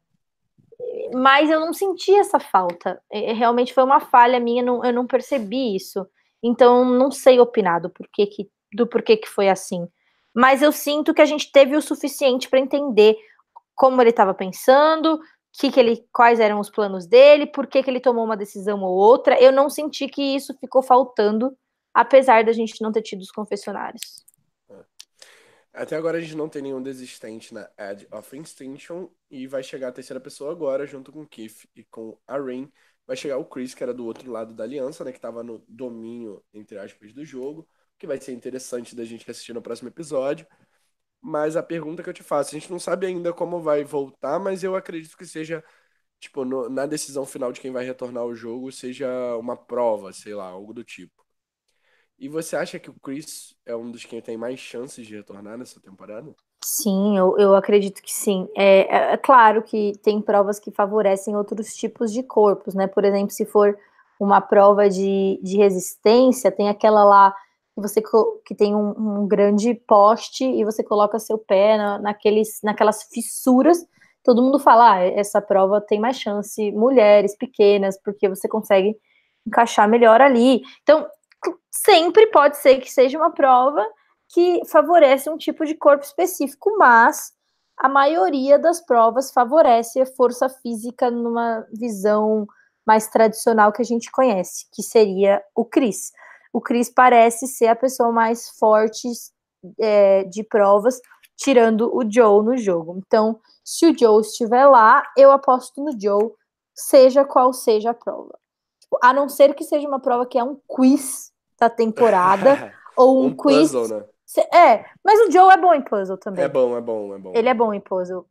[1.13, 3.03] Mas eu não senti essa falta.
[3.11, 6.07] É, realmente foi uma falha minha, não, eu não percebi isso.
[6.43, 9.89] Então não sei opinar do porquê que, do porquê que foi assim
[10.35, 13.17] mas eu sinto que a gente teve o suficiente para entender
[13.75, 15.19] como ele estava pensando,
[15.53, 18.83] que que ele, quais eram os planos dele, por que, que ele tomou uma decisão
[18.83, 19.41] ou outra.
[19.41, 21.57] Eu não senti que isso ficou faltando,
[21.93, 24.25] apesar da gente não ter tido os confessionários.
[24.69, 24.85] É.
[25.73, 29.89] Até agora a gente não tem nenhum desistente na Edge of Extinction e vai chegar
[29.89, 32.71] a terceira pessoa agora, junto com o Keith e com a Rain.
[33.07, 35.11] Vai chegar o Chris, que era do outro lado da aliança, né?
[35.11, 37.67] Que estava no domínio, entre aspas, do jogo
[38.01, 40.47] que vai ser interessante da gente assistir no próximo episódio.
[41.21, 44.41] Mas a pergunta que eu te faço, a gente não sabe ainda como vai voltar,
[44.41, 45.63] mas eu acredito que seja,
[46.19, 50.35] tipo, no, na decisão final de quem vai retornar ao jogo, seja uma prova, sei
[50.35, 51.25] lá, algo do tipo.
[52.19, 55.59] E você acha que o Chris é um dos que tem mais chances de retornar
[55.59, 56.35] nessa temporada?
[56.63, 58.49] Sim, eu, eu acredito que sim.
[58.57, 62.87] É, é, é claro que tem provas que favorecem outros tipos de corpos, né?
[62.87, 63.79] Por exemplo, se for
[64.21, 67.35] uma prova de, de resistência, tem aquela lá
[67.81, 68.03] você
[68.45, 68.91] que tem um,
[69.23, 73.87] um, grande poste e você coloca seu pé na, naqueles, naquelas fissuras,
[74.23, 78.97] todo mundo fala, ah, essa prova tem mais chance, mulheres pequenas, porque você consegue
[79.47, 80.63] encaixar melhor ali.
[80.83, 81.07] Então,
[81.71, 83.85] sempre pode ser que seja uma prova
[84.29, 87.33] que favorece um tipo de corpo específico, mas
[87.77, 92.47] a maioria das provas favorece a força física numa visão
[92.87, 96.13] mais tradicional que a gente conhece, que seria o CRIS
[96.53, 99.09] o Chris parece ser a pessoa mais forte
[99.79, 101.01] é, de provas,
[101.37, 103.01] tirando o Joe no jogo.
[103.07, 106.31] Então, se o Joe estiver lá, eu aposto no Joe,
[106.75, 108.39] seja qual seja a prova.
[109.03, 113.27] A não ser que seja uma prova que é um quiz da temporada, ou um,
[113.27, 113.73] um quiz.
[113.73, 114.05] Puzzle, né?
[114.53, 116.45] É, mas o Joe é bom em puzzle também.
[116.45, 117.33] É bom, é bom, é bom.
[117.35, 118.27] Ele é bom em puzzle.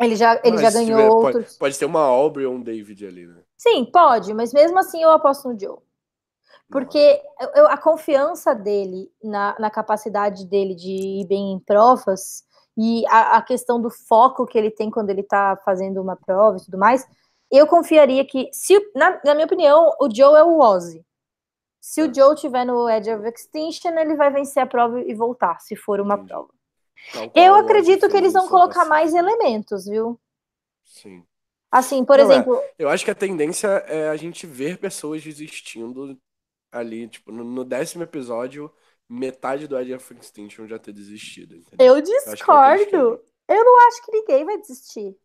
[0.00, 1.44] Ele já, ele já ganhou tiver, outros.
[1.44, 3.42] Pode, pode ter uma Aubrey ou um David ali, né?
[3.56, 5.78] Sim, pode, mas mesmo assim eu aposto no Joe.
[6.72, 7.22] Porque
[7.54, 12.44] eu, a confiança dele na, na, capacidade dele de ir bem em provas
[12.76, 16.56] e a, a questão do foco que ele tem quando ele está fazendo uma prova
[16.56, 17.06] e tudo mais,
[17.50, 21.04] eu confiaria que, se na, na minha opinião, o Joe é o Ozzy.
[21.78, 22.14] Se o é.
[22.14, 26.00] Joe tiver no Edge of Extinction, ele vai vencer a prova e voltar, se for
[26.00, 26.28] uma Entendi.
[26.28, 26.50] prova.
[27.34, 30.18] eu acredito que eles vão colocar mais elementos, viu?
[30.84, 31.22] Sim.
[31.70, 32.34] Assim, por Não, é.
[32.34, 32.56] exemplo.
[32.56, 32.72] É.
[32.78, 36.18] Eu acho que a tendência é a gente ver pessoas desistindo
[36.72, 38.72] ali, tipo, no, no décimo episódio,
[39.08, 41.56] metade do Edge of Extinction já ter desistido.
[41.56, 41.86] Entendeu?
[41.86, 42.96] Eu discordo.
[42.96, 45.16] Eu, eu não acho que ninguém vai desistir.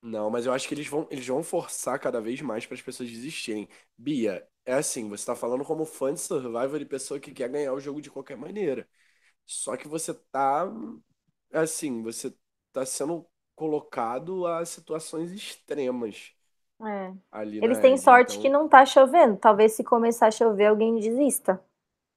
[0.00, 2.82] Não, mas eu acho que eles vão, eles vão forçar cada vez mais para as
[2.82, 3.68] pessoas desistirem.
[3.96, 7.72] Bia, é assim, você tá falando como fã de Survivor e pessoa que quer ganhar
[7.72, 8.88] o jogo de qualquer maneira.
[9.46, 10.66] Só que você tá,
[11.52, 12.34] assim, você
[12.72, 13.26] tá sendo
[13.56, 16.32] colocado a situações extremas.
[16.84, 17.12] É.
[17.44, 18.42] Eles têm sorte então...
[18.42, 19.36] que não tá chovendo.
[19.36, 21.60] Talvez se começar a chover, alguém desista.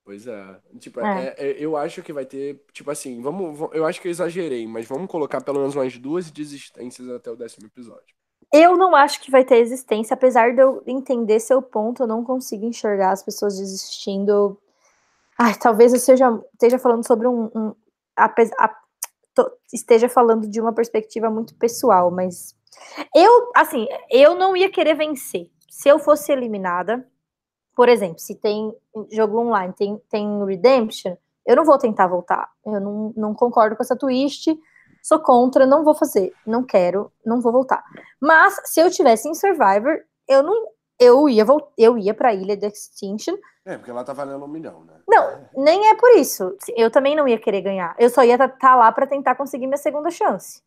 [0.03, 0.59] Pois é.
[0.80, 1.28] Tipo, é.
[1.28, 4.68] É, é, eu acho que vai ter, tipo assim, vamos, eu acho que eu exagerei,
[4.68, 8.16] mas vamos colocar pelo menos umas duas desistências até o décimo episódio.
[8.53, 12.24] Eu não acho que vai ter existência, apesar de eu entender seu ponto, eu não
[12.24, 14.57] consigo enxergar as pessoas desistindo.
[15.38, 17.49] Ai, talvez eu seja, esteja falando sobre um.
[17.55, 17.76] um
[18.16, 18.26] a,
[18.59, 18.76] a,
[19.74, 22.55] esteja falando de uma perspectiva muito pessoal, mas
[23.13, 25.49] eu, assim, eu não ia querer vencer.
[25.69, 27.05] Se eu fosse eliminada,
[27.76, 28.73] por exemplo, se tem
[29.11, 31.15] jogo online, tem, tem Redemption,
[31.45, 32.49] eu não vou tentar voltar.
[32.65, 34.57] Eu não, não concordo com essa twist,
[35.03, 37.84] sou contra, não vou fazer, não quero, não vou voltar.
[38.19, 41.45] Mas se eu tivesse em Survivor, eu não eu ia
[41.78, 43.36] eu ia para a ilha de Extinction.
[43.65, 44.93] É, porque ela tá valendo um milhão, né?
[45.07, 46.55] Não, nem é por isso.
[46.76, 47.95] Eu também não ia querer ganhar.
[47.99, 50.63] Eu só ia estar tá, tá lá para tentar conseguir minha segunda chance.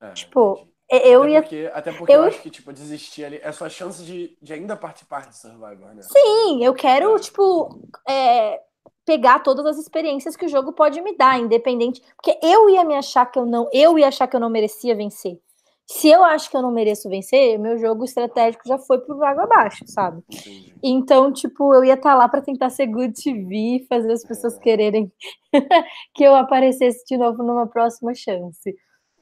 [0.00, 0.73] É, tipo, entendi.
[0.90, 1.42] É, eu até ia.
[1.42, 2.20] Porque, até porque eu...
[2.20, 2.24] eu...
[2.24, 6.02] acho que, tipo, desistir ali é sua chance de, de ainda participar de Survivor, né?
[6.02, 7.18] Sim, eu quero, é.
[7.18, 8.60] tipo, é,
[9.04, 12.02] pegar todas as experiências que o jogo pode me dar, independente.
[12.16, 13.68] Porque eu ia me achar que eu não.
[13.72, 15.38] Eu ia achar que eu não merecia vencer.
[15.86, 19.44] Se eu acho que eu não mereço vencer, meu jogo estratégico já foi pro água
[19.44, 20.22] abaixo, sabe?
[20.30, 20.74] Entendi.
[20.82, 24.56] Então, tipo, eu ia estar tá lá para tentar ser good TV, fazer as pessoas
[24.56, 24.60] é.
[24.60, 25.12] quererem
[26.14, 28.74] que eu aparecesse de novo numa próxima chance.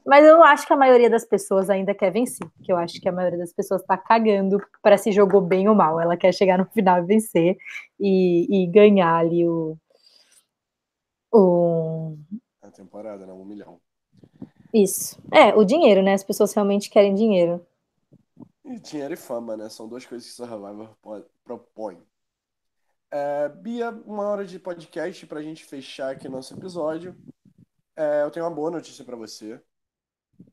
[0.05, 2.46] Mas eu acho que a maioria das pessoas ainda quer vencer.
[2.62, 5.74] Que eu acho que a maioria das pessoas tá cagando para se jogou bem ou
[5.74, 6.00] mal.
[6.00, 7.57] Ela quer chegar no final e vencer
[7.98, 9.76] e, e ganhar ali o,
[11.32, 12.16] o.
[12.62, 13.32] A temporada, né?
[13.32, 13.80] Um milhão.
[14.72, 15.20] Isso.
[15.30, 16.14] É, o dinheiro, né?
[16.14, 17.64] As pessoas realmente querem dinheiro.
[18.64, 19.68] E dinheiro e fama, né?
[19.68, 20.96] São duas coisas que Survivor
[21.44, 21.98] propõe.
[23.11, 27.14] É, Bia, uma hora de podcast pra gente fechar aqui nosso episódio.
[27.94, 29.61] É, eu tenho uma boa notícia para você,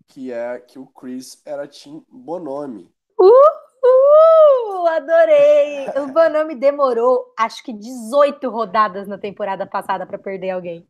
[0.08, 2.92] que é que o Chris era Team Bonomi.
[3.20, 4.88] Uhul!
[4.88, 5.88] Adorei!
[6.02, 10.88] O Bonomi demorou, acho que 18 rodadas na temporada passada para perder alguém.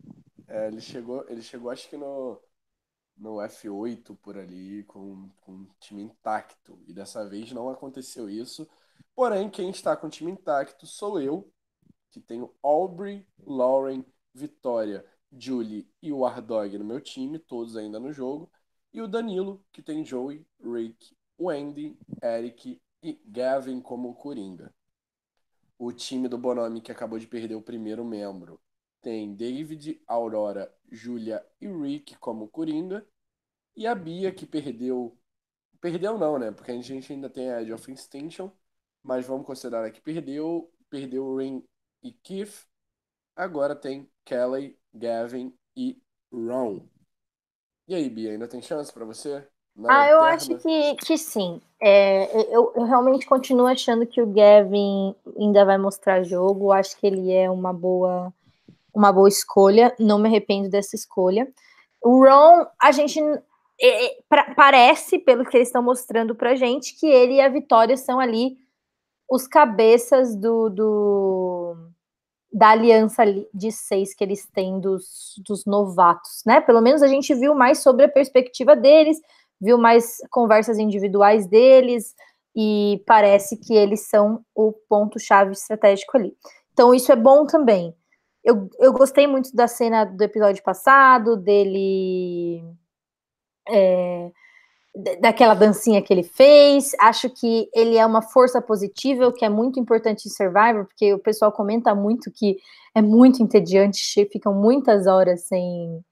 [0.47, 2.39] É, ele chegou, ele chegou acho que no,
[3.17, 6.79] no F8 por ali, com, com o time intacto.
[6.87, 8.67] E dessa vez não aconteceu isso.
[9.15, 11.51] Porém, quem está com o time intacto sou eu,
[12.09, 18.11] que tenho Aubrey, Lauren, Vitória Julie e o Ardog no meu time, todos ainda no
[18.11, 18.49] jogo.
[18.91, 24.73] E o Danilo, que tem Joey, Rick, Wendy, Eric e Gavin como Coringa.
[25.77, 28.59] O time do Bonami, que acabou de perder o primeiro membro,
[29.01, 33.05] tem David, Aurora, Julia e Rick como Coringa.
[33.75, 35.17] E a Bia, que perdeu.
[35.79, 36.51] Perdeu não, né?
[36.51, 38.51] Porque a gente ainda tem a Edge of Extinction.
[39.01, 40.69] Mas vamos considerar que perdeu.
[40.89, 41.63] Perdeu Ring
[42.03, 42.67] e Keith.
[43.35, 46.85] Agora tem Kelly Gavin e Ron.
[47.89, 49.43] E aí, Bia, ainda tem chance para você?
[49.75, 51.59] Na ah, eu acho que, que sim.
[51.81, 56.71] É, eu, eu, realmente continuo achando que o Gavin ainda vai mostrar jogo.
[56.71, 58.31] Acho que ele é uma boa,
[58.93, 59.91] uma boa escolha.
[59.97, 61.51] Não me arrependo dessa escolha.
[61.99, 63.19] O Ron, a gente
[63.81, 67.49] é, é pra, parece, pelo que eles estão mostrando pra gente, que ele e a
[67.49, 68.55] Vitória são ali
[69.27, 71.75] os cabeças do, do
[72.51, 73.23] da aliança
[73.53, 76.59] de seis que eles têm dos, dos novatos, né?
[76.61, 79.19] Pelo menos a gente viu mais sobre a perspectiva deles,
[79.61, 82.15] viu mais conversas individuais deles,
[82.55, 86.35] e parece que eles são o ponto-chave estratégico ali.
[86.73, 87.95] Então, isso é bom também.
[88.43, 92.63] Eu, eu gostei muito da cena do episódio passado, dele.
[93.67, 94.31] É,
[95.21, 96.91] daquela dancinha que ele fez.
[96.99, 101.19] Acho que ele é uma força positiva, que é muito importante em Survivor, porque o
[101.19, 102.57] pessoal comenta muito que
[102.93, 106.03] é muito entediante, ficam muitas horas sem,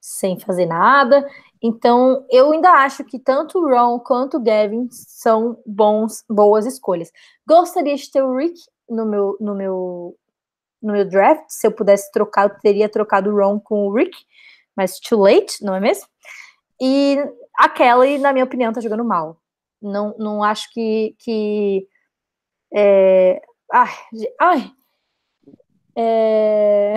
[0.00, 1.26] sem fazer nada.
[1.62, 7.12] Então, eu ainda acho que tanto o Ron quanto o Gavin são bons, boas escolhas.
[7.46, 8.58] Gostaria de ter o Rick
[8.88, 10.16] no meu, no meu,
[10.80, 11.44] no meu draft.
[11.48, 14.16] Se eu pudesse trocar, eu teria trocado o Ron com o Rick,
[14.74, 16.06] mas too late, não é mesmo?
[16.80, 17.18] E
[17.60, 19.38] a Kelly, na minha opinião, tá jogando mal.
[19.82, 21.14] Não, não acho que.
[21.18, 21.86] que
[22.74, 23.40] é...
[23.72, 23.90] Ai,
[24.40, 24.72] ai.
[25.94, 26.94] É...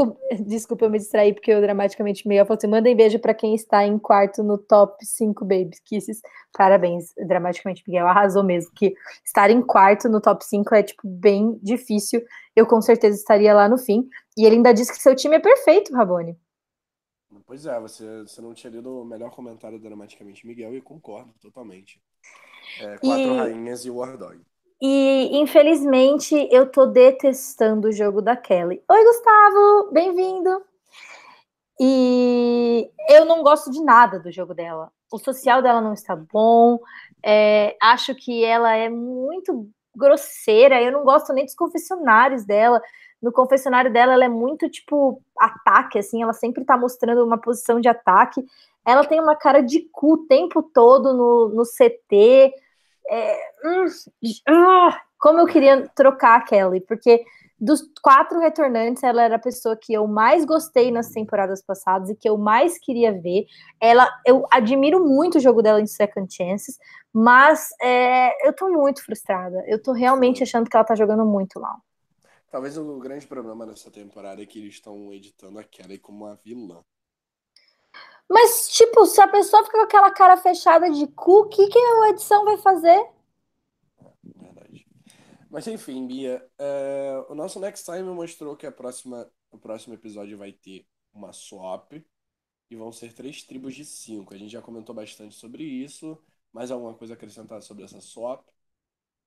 [0.46, 3.84] Desculpa, eu me distraí porque eu dramaticamente meio falei assim, mandem beijo para quem está
[3.84, 6.20] em quarto no top 5 Baby Kisses.
[6.56, 8.72] Parabéns, dramaticamente, Miguel arrasou mesmo.
[8.74, 8.94] Que
[9.24, 12.22] estar em quarto no top 5 é tipo bem difícil.
[12.54, 14.08] Eu com certeza estaria lá no fim.
[14.38, 16.38] E ele ainda disse que seu time é perfeito, Rabone.
[17.46, 22.00] Pois é, você, você não tinha lido o melhor comentário dramaticamente Miguel e concordo totalmente.
[22.80, 23.36] É, quatro e...
[23.36, 24.40] rainhas e o War Dog.
[24.82, 28.82] E infelizmente eu tô detestando o jogo da Kelly.
[28.90, 30.60] Oi, Gustavo, bem-vindo.
[31.80, 34.90] E eu não gosto de nada do jogo dela.
[35.12, 36.80] O social dela não está bom.
[37.24, 40.82] É, acho que ela é muito grosseira.
[40.82, 42.82] Eu não gosto nem dos confessionários dela
[43.22, 47.80] no confessionário dela, ela é muito tipo ataque, assim, ela sempre tá mostrando uma posição
[47.80, 48.44] de ataque.
[48.84, 52.52] Ela tem uma cara de cu o tempo todo no, no CT.
[53.08, 53.86] É, hum,
[54.48, 57.24] ah, como eu queria trocar a Kelly, porque
[57.58, 62.14] dos quatro retornantes, ela era a pessoa que eu mais gostei nas temporadas passadas e
[62.14, 63.46] que eu mais queria ver.
[63.80, 66.78] Ela, eu admiro muito o jogo dela em Second Chances,
[67.12, 69.64] mas é, eu tô muito frustrada.
[69.66, 71.78] Eu tô realmente achando que ela tá jogando muito mal.
[72.56, 76.36] Talvez o grande problema dessa temporada é que eles estão editando a Kelly como uma
[76.36, 76.82] vilã.
[78.26, 81.78] Mas, tipo, se a pessoa fica com aquela cara fechada de cu, o que, que
[81.78, 83.10] a edição vai fazer?
[84.24, 84.86] Verdade.
[85.50, 90.38] Mas enfim, Bia, é, o nosso Next Time mostrou que a próxima, o próximo episódio
[90.38, 94.32] vai ter uma swap e vão ser três tribos de cinco.
[94.32, 96.18] A gente já comentou bastante sobre isso.
[96.54, 98.48] Mais alguma coisa acrescentada sobre essa swap?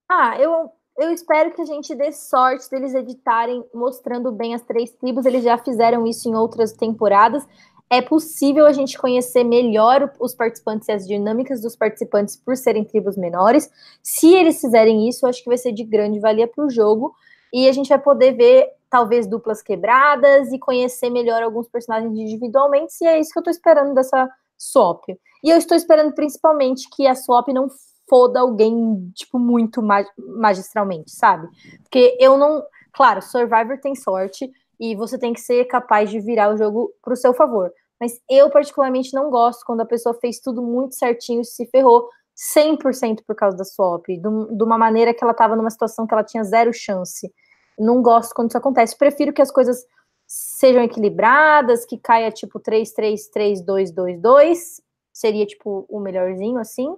[0.09, 4.91] Ah, eu eu espero que a gente dê sorte deles editarem mostrando bem as três
[4.91, 5.25] tribos.
[5.25, 7.45] Eles já fizeram isso em outras temporadas.
[7.89, 12.83] É possível a gente conhecer melhor os participantes e as dinâmicas dos participantes por serem
[12.83, 13.69] tribos menores.
[14.03, 17.15] Se eles fizerem isso, eu acho que vai ser de grande valia para o jogo.
[17.51, 22.93] E a gente vai poder ver, talvez, duplas quebradas e conhecer melhor alguns personagens individualmente.
[23.01, 25.03] E é isso que eu estou esperando dessa swap.
[25.43, 27.67] E eu estou esperando principalmente que a swap não
[28.09, 29.81] foda alguém, tipo, muito
[30.17, 31.47] magistralmente, sabe?
[31.83, 32.63] Porque eu não.
[32.91, 37.15] Claro, Survivor tem sorte e você tem que ser capaz de virar o jogo pro
[37.15, 37.71] seu favor.
[37.99, 42.09] Mas eu, particularmente, não gosto quando a pessoa fez tudo muito certinho e se ferrou
[42.55, 46.13] 100% por causa da swap, de, de uma maneira que ela estava numa situação que
[46.13, 47.31] ela tinha zero chance.
[47.77, 48.97] Não gosto quando isso acontece.
[48.97, 49.85] Prefiro que as coisas
[50.25, 54.81] sejam equilibradas, que caia tipo 3, 3, 3, 2, 2, 2.
[55.11, 56.95] Seria tipo o melhorzinho, assim.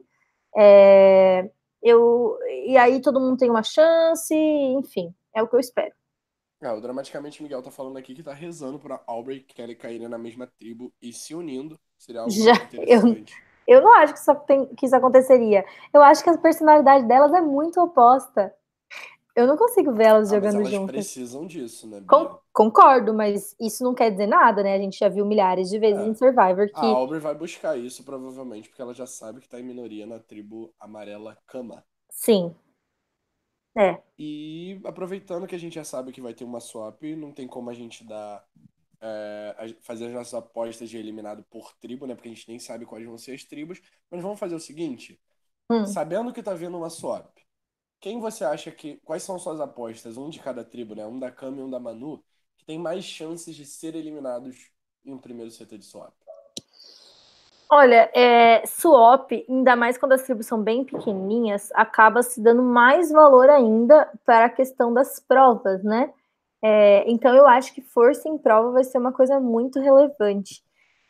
[0.58, 1.49] É,
[1.82, 5.93] eu, e aí todo mundo tem uma chance, enfim, é o que eu espero.
[6.62, 10.08] É, o Dramaticamente Miguel tá falando aqui que tá rezando pra Aubrey e Kelly caírem
[10.08, 11.80] na mesma tribo e se unindo.
[11.97, 13.34] Seria algo Já, interessante.
[13.68, 15.66] Eu, eu não acho que tem, que isso aconteceria.
[15.91, 18.54] Eu acho que a personalidade delas é muito oposta.
[19.36, 20.95] Eu não consigo ver elas ah, jogando mas elas juntas.
[20.95, 22.03] precisam disso, né?
[22.07, 24.75] Con concordo, mas isso não quer dizer nada, né?
[24.75, 26.07] A gente já viu milhares de vezes é.
[26.07, 26.79] em Survivor que.
[26.79, 30.19] A Aubrey vai buscar isso, provavelmente, porque ela já sabe que tá em minoria na
[30.19, 31.84] tribo amarela Kama.
[32.09, 32.53] Sim.
[33.75, 34.01] É.
[34.19, 37.69] E aproveitando que a gente já sabe que vai ter uma swap, não tem como
[37.69, 38.45] a gente dar.
[39.03, 42.13] É, fazer as nossas apostas de eliminado por tribo, né?
[42.13, 43.82] Porque a gente nem sabe quais vão ser as tribos.
[44.11, 45.19] Mas vamos fazer o seguinte:
[45.69, 45.86] hum.
[45.86, 47.36] sabendo que tá vindo uma swap,
[48.02, 48.97] quem você acha que.
[49.06, 50.18] Quais são suas apostas?
[50.18, 51.06] Um de cada tribo, né?
[51.06, 52.22] Um da Kami e um da Manu,
[52.58, 54.72] que tem mais chances de ser eliminados
[55.06, 56.14] em um primeiro CT de swap?
[57.70, 63.10] Olha, é, swap, ainda mais quando as tribos são bem pequenininhas, acaba se dando mais
[63.12, 66.12] valor ainda para a questão das provas, né?
[66.62, 70.62] É, então eu acho que força em prova vai ser uma coisa muito relevante.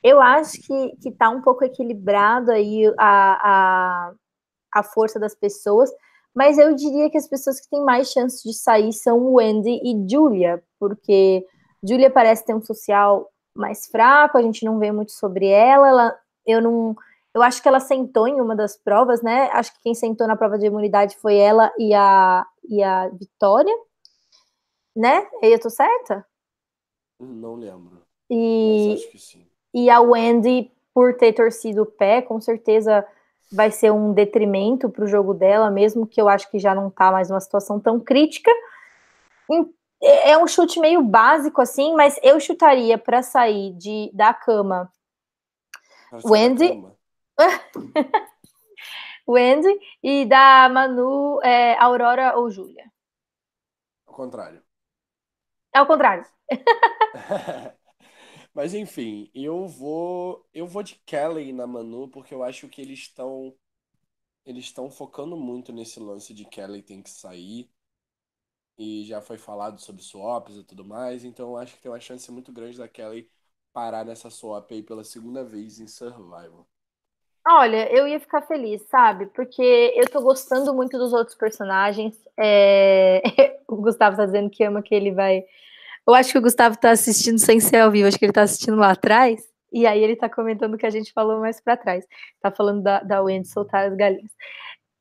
[0.04, 4.14] Eu acho que, que tá um pouco equilibrado aí a, a,
[4.76, 5.89] a força das pessoas,
[6.36, 10.06] mas eu diria que as pessoas que têm mais chance de sair são Wendy e
[10.10, 11.46] Julia, porque
[11.84, 16.20] Julia parece ter um social mais fraco, a gente não vê muito sobre ela, ela
[16.46, 16.96] eu não.
[17.34, 19.50] Eu acho que ela sentou em uma das provas, né?
[19.54, 23.74] Acho que quem sentou na prova de imunidade foi ela e a, e a Vitória,
[24.96, 25.26] né?
[25.42, 26.26] Eu tô certa?
[27.20, 28.02] Não lembro.
[28.30, 29.46] E, acho que sim.
[29.74, 33.06] E a Wendy, por ter torcido o pé, com certeza
[33.52, 36.89] vai ser um detrimento para o jogo dela, mesmo que eu acho que já não
[36.89, 38.52] tá mais uma situação tão crítica.
[40.02, 44.91] É um chute meio básico assim, mas eu chutaria para sair de da cama
[46.26, 46.84] Wendy.
[49.28, 52.91] Wendy e da Manu, é, Aurora ou Júlia?
[54.08, 54.62] Ao contrário.
[55.74, 56.26] É ao contrário.
[58.54, 62.99] Mas enfim, eu vou eu vou de Kelly na Manu porque eu acho que eles
[62.99, 63.54] estão
[64.45, 67.70] eles estão focando muito nesse lance de Kelly tem que sair
[68.78, 71.99] e já foi falado sobre swaps e tudo mais, então eu acho que tem uma
[71.99, 73.30] chance muito grande da Kelly
[73.74, 76.68] parar nessa swap aí pela segunda vez em Survival?
[77.47, 79.26] Olha, eu ia ficar feliz, sabe?
[79.28, 79.62] Porque
[79.95, 82.16] eu tô gostando muito dos outros personagens.
[82.38, 83.22] É...
[83.68, 85.43] o Gustavo tá dizendo que ama que ele vai.
[86.08, 88.41] Eu acho que o Gustavo tá assistindo sem ser ao vivo, acho que ele tá
[88.41, 89.41] assistindo lá atrás.
[89.72, 92.06] E aí ele tá comentando o que a gente falou mais para trás.
[92.41, 94.32] Tá falando da, da Wendy soltar as galinhas.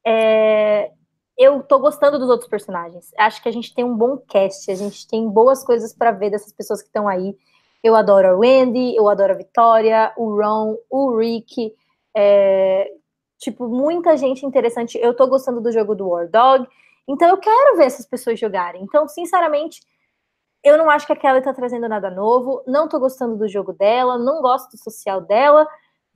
[0.06, 0.92] É...
[1.36, 3.10] Eu tô gostando dos outros personagens.
[3.18, 6.30] Acho que a gente tem um bom cast, a gente tem boas coisas para ver
[6.30, 7.34] dessas pessoas que estão aí.
[7.82, 11.74] Eu adoro a Wendy, eu adoro a Vitória, o Ron, o Rick.
[12.14, 12.92] É,
[13.38, 14.98] tipo, muita gente interessante.
[14.98, 16.68] Eu tô gostando do jogo do War Dog.
[17.08, 18.82] Então eu quero ver essas pessoas jogarem.
[18.82, 19.80] Então, sinceramente,
[20.62, 22.62] eu não acho que a Kelly tá trazendo nada novo.
[22.66, 25.66] Não tô gostando do jogo dela, não gosto do social dela.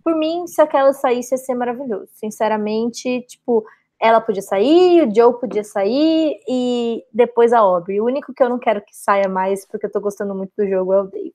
[0.05, 2.09] Por mim, se a Kelly saísse, ia ser maravilhoso.
[2.15, 3.65] Sinceramente, tipo,
[4.01, 8.01] ela podia sair, o Joe podia sair e depois a Aubrey.
[8.01, 10.69] O único que eu não quero que saia mais, porque eu tô gostando muito do
[10.69, 11.35] jogo, é o David.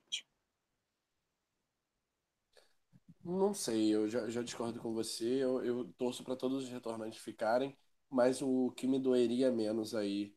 [3.23, 5.25] Não sei, eu já, já discordo com você.
[5.25, 7.77] Eu, eu torço para todos os retornantes ficarem,
[8.09, 10.35] mas o que me doeria menos aí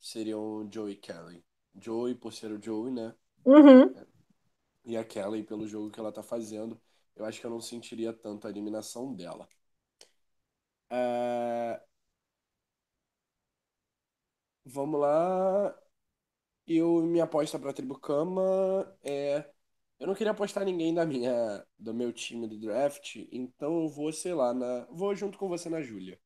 [0.00, 1.44] seriam Joe e Kelly.
[1.74, 3.14] Joey por ser o Joey, né?
[3.44, 3.94] Uhum.
[4.84, 6.80] E a Kelly pelo jogo que ela tá fazendo.
[7.16, 9.48] Eu acho que eu não sentiria tanto a eliminação dela.
[10.90, 11.80] É...
[14.64, 15.76] Vamos lá.
[16.66, 18.42] Eu, minha aposta para Tribo Cama
[19.02, 19.50] é.
[19.98, 24.10] Eu não queria apostar ninguém da minha, do meu time do draft, então eu vou,
[24.10, 26.18] sei lá, na, vou junto com você na Júlia.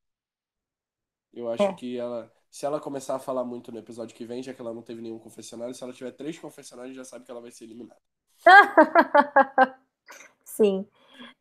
[1.33, 1.75] Eu acho é.
[1.75, 4.73] que ela, se ela começar a falar muito no episódio que vem, já que ela
[4.73, 7.65] não teve nenhum confessionário, se ela tiver três confessionários, já sabe que ela vai ser
[7.65, 8.01] eliminada.
[10.45, 10.87] Sim.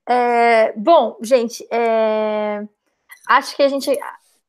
[0.10, 2.68] É, bom, gente, é,
[3.28, 3.92] Acho que a gente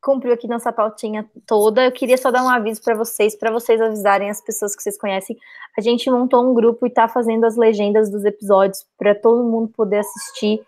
[0.00, 1.84] cumpriu aqui nossa pautinha toda.
[1.84, 4.98] Eu queria só dar um aviso para vocês, para vocês avisarem as pessoas que vocês
[4.98, 5.36] conhecem.
[5.76, 9.68] A gente montou um grupo e está fazendo as legendas dos episódios para todo mundo
[9.68, 10.64] poder assistir.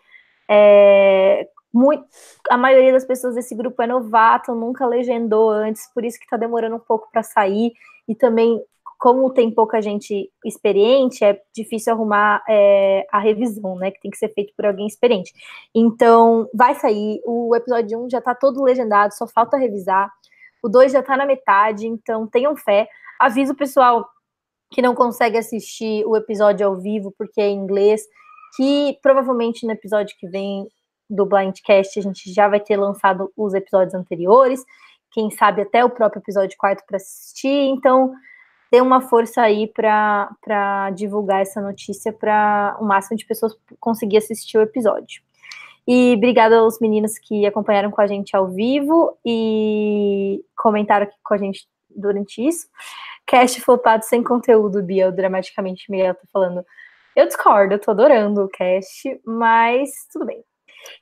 [0.49, 2.07] É, muito,
[2.49, 6.39] a maioria das pessoas desse grupo é novato, nunca legendou antes, por isso que está
[6.39, 7.75] demorando um pouco para sair.
[8.09, 8.59] E também,
[8.99, 13.91] como tem pouca gente experiente, é difícil arrumar é, a revisão, né?
[13.91, 15.35] Que tem que ser feito por alguém experiente.
[15.75, 17.21] Então, vai sair.
[17.27, 20.11] O episódio 1 já está todo legendado, só falta revisar.
[20.63, 22.89] O 2 já está na metade, então tenham fé.
[23.21, 24.09] Aviso o pessoal
[24.71, 28.03] que não consegue assistir o episódio ao vivo porque é em inglês,
[28.57, 30.67] que provavelmente no episódio que vem
[31.09, 34.65] do Blindcast, a gente já vai ter lançado os episódios anteriores,
[35.11, 37.49] quem sabe até o próprio episódio quarto para assistir.
[37.49, 38.13] Então,
[38.71, 44.59] dê uma força aí para divulgar essa notícia para o máximo de pessoas conseguir assistir
[44.59, 45.23] o episódio.
[45.89, 51.35] E obrigada aos meninos que acompanharam com a gente ao vivo e comentaram aqui com
[51.35, 52.67] a gente durante isso.
[53.25, 56.65] Cast flopado sem conteúdo, Bia, dramaticamente Miguel tá falando.
[57.15, 60.45] Eu discordo, eu tô adorando o cast, mas tudo bem.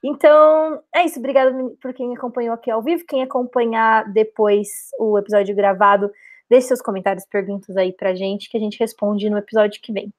[0.02, 1.19] Então, é isso.
[1.19, 3.05] Obrigada por quem acompanhou aqui ao vivo.
[3.06, 6.11] Quem acompanhar depois o episódio gravado,
[6.48, 10.12] deixe seus comentários, perguntas aí pra gente, que a gente responde no episódio que vem.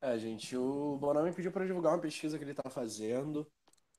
[0.00, 3.46] É, gente, o Bonami pediu para divulgar uma pesquisa que ele tá fazendo.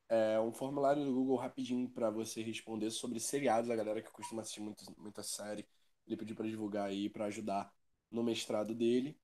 [0.08, 4.44] É um formulário do Google rapidinho para você responder sobre seriados, a galera que costuma
[4.44, 5.66] assistir muito, muita série.
[6.06, 7.74] Ele pediu para divulgar aí para ajudar
[8.12, 9.18] no mestrado dele.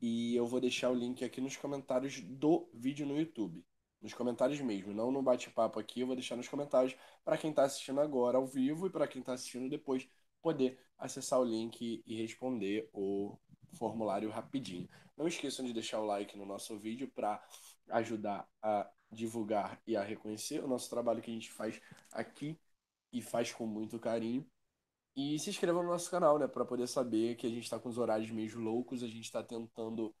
[0.00, 3.62] E eu vou deixar o link aqui nos comentários do vídeo no YouTube
[4.00, 7.64] nos comentários mesmo, não no bate-papo aqui, eu vou deixar nos comentários para quem está
[7.64, 10.08] assistindo agora ao vivo e para quem está assistindo depois
[10.42, 13.36] poder acessar o link e responder o
[13.74, 14.88] formulário rapidinho.
[15.16, 17.42] Não esqueçam de deixar o like no nosso vídeo para
[17.90, 21.80] ajudar a divulgar e a reconhecer o nosso trabalho que a gente faz
[22.12, 22.58] aqui
[23.12, 24.46] e faz com muito carinho.
[25.16, 27.88] E se inscrevam no nosso canal, né, para poder saber que a gente está com
[27.88, 30.14] os horários meio loucos, a gente está tentando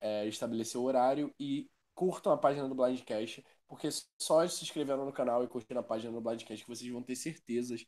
[0.00, 5.12] é, estabelecer o horário e curtam a página do Blindcast, porque só se inscrevendo no
[5.12, 7.84] canal e curtindo a página do Blindcast que vocês vão ter certezas,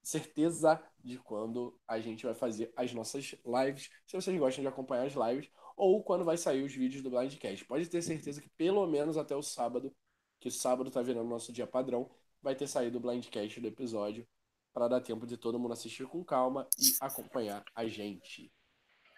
[0.00, 5.06] certeza de quando a gente vai fazer as nossas lives, se vocês gostam de acompanhar
[5.06, 7.64] as lives, ou quando vai sair os vídeos do Blindcast.
[7.66, 9.94] Pode ter certeza que pelo menos até o sábado,
[10.40, 12.08] que sábado tá virando nosso dia padrão,
[12.40, 14.26] vai ter saído o Blindcast do episódio
[14.72, 18.52] para dar tempo de todo mundo assistir com calma e acompanhar a gente.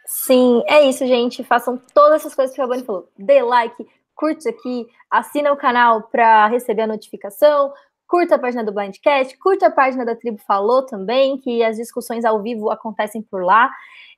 [0.07, 1.45] Sim, é isso, gente.
[1.45, 3.09] Façam todas essas coisas que o Rabani falou.
[3.19, 3.87] Dê like,
[4.21, 7.73] curte aqui, assina o canal para receber a notificação,
[8.07, 12.27] curta a página do Blindcast, curta a página da Tribo Falou também, que as discussões
[12.27, 13.71] ao vivo acontecem por lá.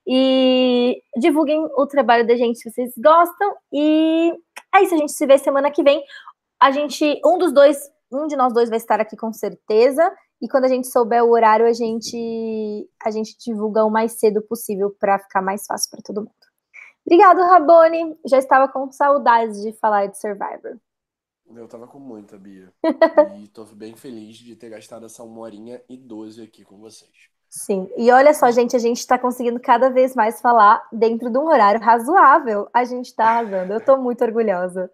[0.04, 3.54] E divulguem o trabalho da gente se vocês gostam.
[3.72, 4.34] E
[4.74, 6.02] é isso, a gente se vê semana que vem.
[6.60, 7.78] A gente, um dos dois,
[8.10, 10.12] um de nós dois vai estar aqui com certeza.
[10.40, 14.42] E quando a gente souber o horário, a gente a gente divulga o mais cedo
[14.42, 16.41] possível para ficar mais fácil para todo mundo.
[17.04, 18.16] Obrigado, Rabone.
[18.26, 20.78] Já estava com saudades de falar de Survivor.
[21.54, 22.72] Eu tava com muita, Bia.
[23.42, 27.30] e tô bem feliz de ter gastado essa uma horinha e doze aqui com vocês.
[27.50, 31.36] Sim, e olha só, gente, a gente está conseguindo cada vez mais falar dentro de
[31.36, 32.66] um horário razoável.
[32.72, 33.74] A gente está arrasando.
[33.74, 34.90] Eu tô muito orgulhosa.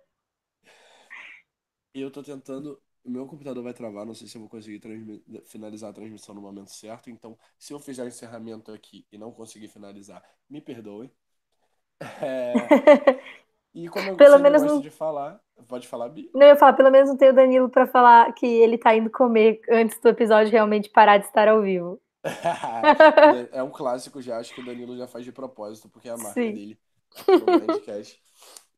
[1.95, 2.81] Eu tô tentando.
[3.05, 4.81] O meu computador vai travar, não sei se eu vou conseguir
[5.45, 7.09] finalizar a transmissão no momento certo.
[7.09, 11.11] Então, se eu fizer o encerramento aqui e não conseguir finalizar, me perdoem.
[12.01, 12.55] É...
[13.75, 14.81] E como eu pelo menos gosto não...
[14.81, 16.31] de falar, pode falar, Bi?
[16.35, 18.95] Não, eu ia falar, pelo menos não tem o Danilo para falar que ele tá
[18.95, 22.01] indo comer antes do episódio realmente parar de estar ao vivo.
[23.53, 26.17] é um clássico já, acho que o Danilo já faz de propósito, porque é a
[26.17, 26.53] marca Sim.
[26.53, 26.79] dele.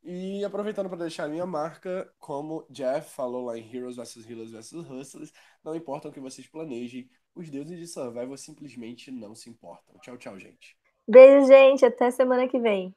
[0.03, 4.51] E aproveitando para deixar a minha marca, como Jeff falou lá em Heroes vs Heroes
[4.51, 5.31] vs Hustlers,
[5.63, 9.95] não importa o que vocês planejem, os deuses de Survival simplesmente não se importam.
[9.99, 10.75] Tchau, tchau, gente.
[11.07, 11.85] Beijo, gente.
[11.85, 12.95] Até semana que vem.